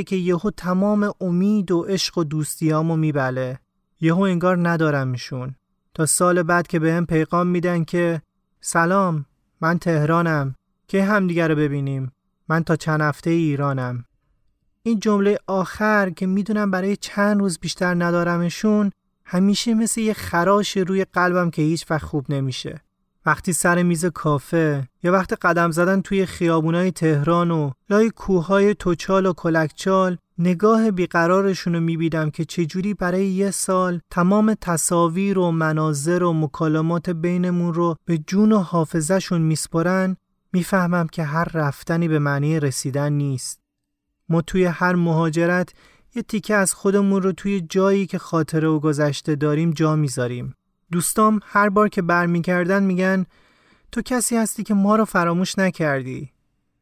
که 0.06 0.16
یهو 0.16 0.50
تمام 0.50 1.12
امید 1.20 1.70
و 1.70 1.82
عشق 1.82 2.18
و 2.18 2.24
دوستیامو 2.24 2.96
میبله. 2.96 3.58
یهو 4.00 4.20
انگار 4.20 4.68
ندارمشون. 4.68 5.54
تا 5.94 6.06
سال 6.06 6.42
بعد 6.42 6.66
که 6.66 6.78
به 6.78 6.92
هم 6.92 7.06
پیغام 7.06 7.46
میدن 7.46 7.84
که 7.84 8.22
سلام 8.60 9.26
من 9.60 9.78
تهرانم 9.78 10.54
که 10.88 11.04
همدیگه 11.04 11.48
رو 11.48 11.54
ببینیم. 11.54 12.12
من 12.50 12.64
تا 12.64 12.76
چند 12.76 13.00
هفته 13.00 13.30
ایرانم. 13.30 14.04
این 14.82 15.00
جمله 15.00 15.38
آخر 15.46 16.10
که 16.10 16.26
می‌دونم 16.26 16.70
برای 16.70 16.96
چند 16.96 17.40
روز 17.40 17.58
بیشتر 17.58 17.94
ندارمشون 17.94 18.90
همیشه 19.24 19.74
مثل 19.74 20.00
یه 20.00 20.12
خراش 20.12 20.76
روی 20.76 21.04
قلبم 21.04 21.50
که 21.50 21.62
هیچ 21.62 21.90
وقت 21.90 22.04
خوب 22.04 22.26
نمیشه. 22.28 22.80
وقتی 23.26 23.52
سر 23.52 23.82
میز 23.82 24.04
کافه 24.04 24.88
یا 25.02 25.12
وقت 25.12 25.32
قدم 25.32 25.70
زدن 25.70 26.00
توی 26.00 26.26
خیابونای 26.26 26.90
تهران 26.90 27.50
و 27.50 27.70
لای 27.90 28.10
کوههای 28.10 28.74
توچال 28.74 29.26
و 29.26 29.32
کلکچال 29.32 30.16
نگاه 30.38 30.90
بیقرارشون 30.90 31.74
رو 31.74 31.80
میبیدم 31.80 32.30
که 32.30 32.44
چجوری 32.44 32.94
برای 32.94 33.26
یه 33.26 33.50
سال 33.50 34.00
تمام 34.10 34.54
تصاویر 34.60 35.38
و 35.38 35.50
مناظر 35.50 36.22
و 36.22 36.32
مکالمات 36.32 37.10
بینمون 37.10 37.74
رو 37.74 37.96
به 38.04 38.18
جون 38.18 38.52
و 38.52 38.58
حافظشون 38.58 39.42
میسپرن 39.42 40.16
می‌فهمم 40.52 41.06
که 41.06 41.24
هر 41.24 41.48
رفتنی 41.54 42.08
به 42.08 42.18
معنی 42.18 42.60
رسیدن 42.60 43.12
نیست. 43.12 43.60
ما 44.28 44.40
توی 44.40 44.64
هر 44.64 44.94
مهاجرت 44.94 45.72
یه 46.14 46.22
تیکه 46.22 46.54
از 46.54 46.74
خودمون 46.74 47.22
رو 47.22 47.32
توی 47.32 47.60
جایی 47.60 48.06
که 48.06 48.18
خاطره 48.18 48.68
و 48.68 48.80
گذشته 48.80 49.36
داریم 49.36 49.70
جا 49.70 49.96
می‌ذاریم. 49.96 50.54
دوستام 50.92 51.40
هر 51.44 51.68
بار 51.68 51.88
که 51.88 52.02
برمیگردن 52.02 52.82
میگن 52.82 53.24
تو 53.92 54.02
کسی 54.02 54.36
هستی 54.36 54.62
که 54.62 54.74
ما 54.74 54.96
رو 54.96 55.04
فراموش 55.04 55.58
نکردی. 55.58 56.32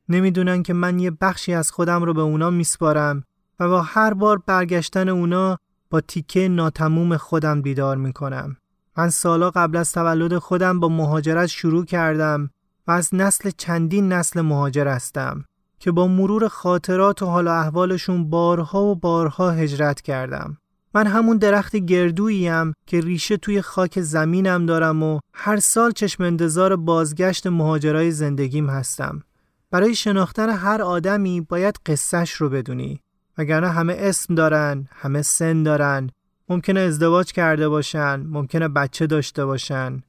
نمی‌دونن 0.09 0.63
که 0.63 0.73
من 0.73 0.99
یه 0.99 1.11
بخشی 1.11 1.55
از 1.55 1.71
خودم 1.71 2.03
رو 2.03 2.15
به 2.15 2.21
اونا 2.21 2.51
میسپارم 2.51 3.25
و 3.61 3.69
با 3.69 3.83
هر 3.83 4.15
بار 4.15 4.39
برگشتن 4.39 5.09
اونا 5.09 5.59
با 5.91 6.01
تیکه 6.01 6.49
ناتموم 6.49 7.17
خودم 7.17 7.63
بیدار 7.63 7.97
می‌کنم. 7.97 8.57
من 8.97 9.11
سالا 9.11 9.51
قبل 9.51 9.77
از 9.77 9.93
تولد 9.93 10.39
خودم 10.39 10.81
با 10.81 10.89
مهاجرت 10.89 11.47
شروع 11.47 11.85
کردم 11.85 12.51
و 12.89 12.91
از 12.91 13.15
نسل 13.15 13.51
چندین 13.57 14.13
نسل 14.13 14.41
مهاجر 14.41 14.89
هستم 14.89 15.45
که 15.79 15.93
با 15.93 16.07
مرور 16.07 16.49
خاطرات 16.49 17.23
و 17.23 17.27
حال 17.27 17.49
احوالشون 17.49 18.31
بارها 18.31 18.83
و 18.83 18.95
بارها 18.95 19.51
هجرت 19.51 20.01
کردم. 20.01 20.57
من 20.95 21.07
همون 21.07 21.37
درخت 21.37 21.77
گردوییم 21.77 22.73
که 22.87 23.01
ریشه 23.01 23.37
توی 23.37 23.63
خاک 23.63 24.01
زمینم 24.01 24.67
دارم 24.67 25.03
و 25.03 25.21
هر 25.35 25.57
سال 25.57 25.91
چشم 25.91 26.23
انتظار 26.23 26.77
بازگشت 26.77 27.47
مهاجرای 27.47 28.11
زندگیم 28.11 28.71
هستم. 28.71 29.23
برای 29.71 29.95
شناختن 29.95 30.51
هر 30.51 30.83
آدمی 30.83 31.41
باید 31.41 31.79
قصهش 31.87 32.33
رو 32.33 32.49
بدونی. 32.49 33.01
وگرنه 33.39 33.69
همه 33.69 33.97
اسم 33.99 34.35
دارن، 34.35 34.89
همه 34.93 35.23
سن 35.23 35.63
دارن، 35.63 36.11
ممکنه 36.49 36.81
ازدواج 36.81 37.33
کرده 37.33 37.69
باشن، 37.69 38.17
ممکنه 38.27 38.69
بچه 38.69 39.07
داشته 39.07 39.45
باشن، 39.45 40.03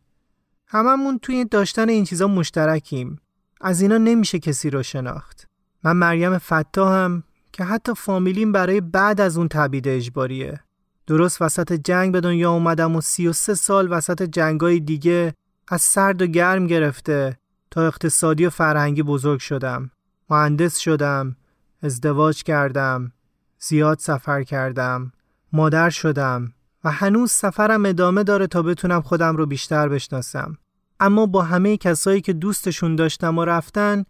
هممون 0.71 1.19
توی 1.19 1.45
داشتن 1.45 1.89
این 1.89 2.03
چیزا 2.03 2.27
مشترکیم. 2.27 3.19
از 3.61 3.81
اینا 3.81 3.97
نمیشه 3.97 4.39
کسی 4.39 4.69
رو 4.69 4.83
شناخت. 4.83 5.47
من 5.83 5.95
مریم 5.95 6.39
هم 6.77 7.23
که 7.51 7.63
حتی 7.63 7.93
فامیلیم 7.93 8.51
برای 8.51 8.81
بعد 8.81 9.21
از 9.21 9.37
اون 9.37 9.47
تبید 9.47 9.87
اجباریه. 9.87 10.59
درست 11.07 11.41
وسط 11.41 11.73
جنگ 11.73 12.11
به 12.11 12.21
دنیا 12.21 12.51
اومدم 12.51 12.95
و 12.95 13.01
33 13.01 13.55
سال 13.55 13.91
وسط 13.91 14.21
جنگای 14.21 14.79
دیگه 14.79 15.33
از 15.67 15.81
سرد 15.81 16.21
و 16.21 16.25
گرم 16.27 16.67
گرفته 16.67 17.37
تا 17.71 17.87
اقتصادی 17.87 18.45
و 18.45 18.49
فرهنگی 18.49 19.03
بزرگ 19.03 19.39
شدم. 19.39 19.91
مهندس 20.29 20.77
شدم 20.77 21.35
ازدواج 21.83 22.43
کردم 22.43 23.11
زیاد 23.59 23.99
سفر 23.99 24.43
کردم 24.43 25.11
مادر 25.53 25.89
شدم. 25.89 26.53
و 26.83 26.91
هنوز 26.91 27.31
سفرم 27.31 27.85
ادامه 27.85 28.23
داره 28.23 28.47
تا 28.47 28.61
بتونم 28.61 29.01
خودم 29.01 29.37
رو 29.37 29.45
بیشتر 29.45 29.89
بشناسم. 29.89 30.57
اما 30.99 31.25
با 31.25 31.41
همه 31.41 31.77
کسایی 31.77 32.21
که 32.21 32.33
دوستشون 32.33 32.95
داشتم 32.95 33.37
و 33.37 33.45
رفتن 33.45 34.05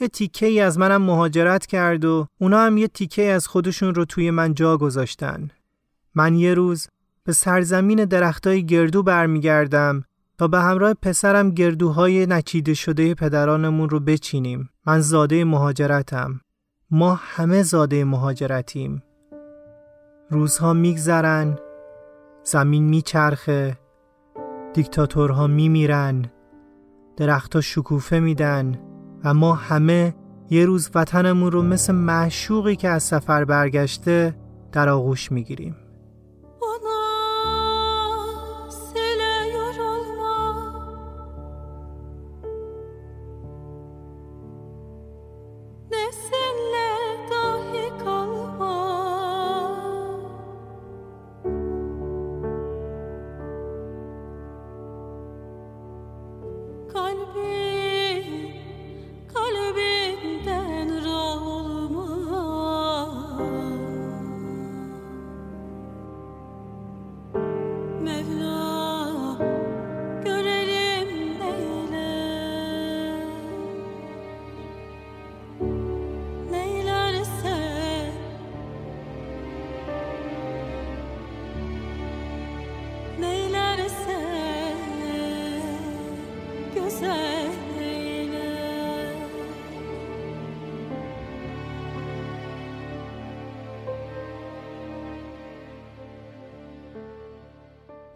یه 0.00 0.08
تیکه 0.08 0.46
ای 0.46 0.60
از 0.60 0.78
منم 0.78 1.02
مهاجرت 1.02 1.66
کرد 1.66 2.04
و 2.04 2.26
اونا 2.38 2.60
هم 2.60 2.76
یه 2.78 2.88
تیکه 2.88 3.22
از 3.22 3.46
خودشون 3.46 3.94
رو 3.94 4.04
توی 4.04 4.30
من 4.30 4.54
جا 4.54 4.76
گذاشتن. 4.76 5.50
من 6.14 6.34
یه 6.34 6.54
روز 6.54 6.88
به 7.24 7.32
سرزمین 7.32 8.04
درختای 8.04 8.66
گردو 8.66 9.02
برمیگردم 9.02 10.04
تا 10.38 10.48
به 10.48 10.58
همراه 10.60 10.94
پسرم 10.94 11.50
گردوهای 11.50 12.26
نچیده 12.26 12.74
شده 12.74 13.14
پدرانمون 13.14 13.90
رو 13.90 14.00
بچینیم. 14.00 14.70
من 14.86 15.00
زاده 15.00 15.44
مهاجرتم. 15.44 16.40
ما 16.90 17.20
همه 17.22 17.62
زاده 17.62 18.04
مهاجرتیم. 18.04 19.02
روزها 20.30 20.72
میگذرن 20.72 21.58
زمین 22.44 22.84
میچرخه 22.84 23.78
دیکتاتورها 24.74 25.46
میمیرن 25.46 26.24
درختها 27.16 27.60
شکوفه 27.60 28.18
میدن 28.18 28.78
و 29.24 29.34
ما 29.34 29.54
همه 29.54 30.14
یه 30.50 30.64
روز 30.66 30.90
وطنمون 30.94 31.52
رو 31.52 31.62
مثل 31.62 31.92
معشوقی 31.92 32.76
که 32.76 32.88
از 32.88 33.02
سفر 33.02 33.44
برگشته 33.44 34.34
در 34.72 34.88
آغوش 34.88 35.32
می‌گیریم. 35.32 35.76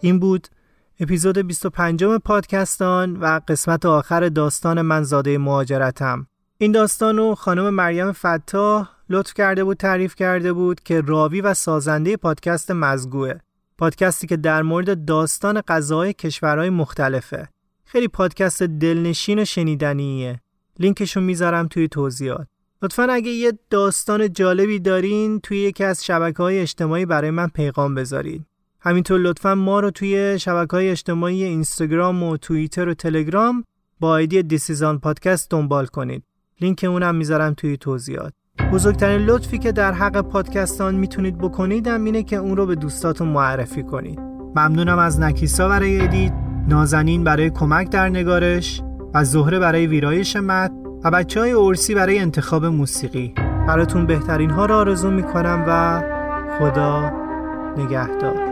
این 0.01 0.19
بود 0.19 0.49
اپیزود 1.01 1.39
25 1.39 2.05
پادکستان 2.05 3.17
و 3.17 3.41
قسمت 3.49 3.87
آخر 3.87 4.29
داستان 4.29 4.83
منزاده 4.83 5.39
مهاجرتم. 5.39 6.27
این 6.59 6.73
داستان 6.73 7.17
رو 7.17 7.35
خانم 7.35 7.71
مریم 7.71 8.13
فتا 8.13 8.89
لطف 9.11 9.35
کرده 9.35 9.65
بود 9.65 9.77
تعریف 9.77 10.15
کرده 10.15 10.53
بود 10.53 10.81
که 10.81 11.01
راوی 11.01 11.41
و 11.41 11.55
سازنده 11.55 12.17
پادکست 12.17 12.71
مزگوه 12.71 13.33
پادکستی 13.79 14.27
که 14.27 14.37
در 14.37 14.63
مورد 14.63 15.05
داستان 15.05 15.61
غذاهای 15.61 16.13
کشورهای 16.13 16.71
مختلفه. 16.71 17.49
خیلی 17.97 18.09
پادکست 18.09 18.63
دلنشین 18.63 19.39
و 19.39 19.45
شنیدنیه. 19.45 20.41
لینکشو 20.79 21.21
می‌ذارم 21.21 21.69
توی 21.69 21.89
توضیحات. 21.89 22.47
لطفا 22.83 23.03
اگه 23.03 23.31
یه 23.31 23.53
داستان 23.71 24.33
جالبی 24.33 24.79
دارین 24.79 25.41
توی 25.41 25.59
یکی 25.59 25.85
از 25.85 26.05
شبکه 26.05 26.43
های 26.43 26.59
اجتماعی 26.59 27.07
برای 27.07 27.31
من 27.31 27.49
پیغام 27.49 27.95
بذارید 27.95 28.47
همینطور 28.81 29.21
لطفا 29.21 29.55
ما 29.55 29.81
رو 29.81 29.91
توی 29.91 30.39
شبکه 30.39 30.71
های 30.71 30.91
اجتماعی 30.91 31.45
اینستاگرام 31.45 32.23
و 32.23 32.37
توییتر 32.37 32.89
و 32.89 32.95
تلگرام 32.95 33.65
با 34.01 34.11
آیدی 34.11 34.43
دیسیزان 34.43 34.99
پادکست 34.99 35.51
دنبال 35.51 35.87
کنید. 35.87 36.23
لینک 36.61 36.85
اونم 36.89 37.15
می‌ذارم 37.15 37.55
توی 37.55 37.77
توضیحات. 37.77 38.33
بزرگترین 38.73 39.27
لطفی 39.27 39.59
که 39.59 39.73
در 39.73 39.93
حق 39.93 40.21
پادکستمان 40.21 40.95
می‌تونید 40.95 41.39
بکنید 41.39 41.87
هم 41.87 42.05
اینه 42.05 42.23
که 42.23 42.37
اون 42.37 42.57
رو 42.57 42.67
به 42.67 42.75
دوستاتون 42.75 43.29
معرفی 43.29 43.83
کنید. 43.83 44.19
ممنونم 44.57 44.99
از 44.99 45.21
نکیسا 45.21 45.69
برای 45.69 46.01
ادیت. 46.01 46.46
نازنین 46.69 47.25
برای 47.25 47.51
کمک 47.51 47.91
در 47.91 48.09
نگارش 48.09 48.83
و 49.15 49.25
زهره 49.25 49.59
برای 49.59 49.87
ویرایش 49.87 50.37
متن 50.37 50.73
و 51.05 51.11
بچه 51.11 51.41
های 51.41 51.51
اورسی 51.51 51.95
برای 51.95 52.19
انتخاب 52.19 52.65
موسیقی. 52.65 53.35
براتون 53.69 54.07
بهترین 54.07 54.51
ها 54.51 54.67
را 54.67 54.79
آرزو 54.79 55.11
می‌کنم 55.11 55.65
و 55.69 56.03
خدا 56.59 57.13
نگهدار. 57.77 58.46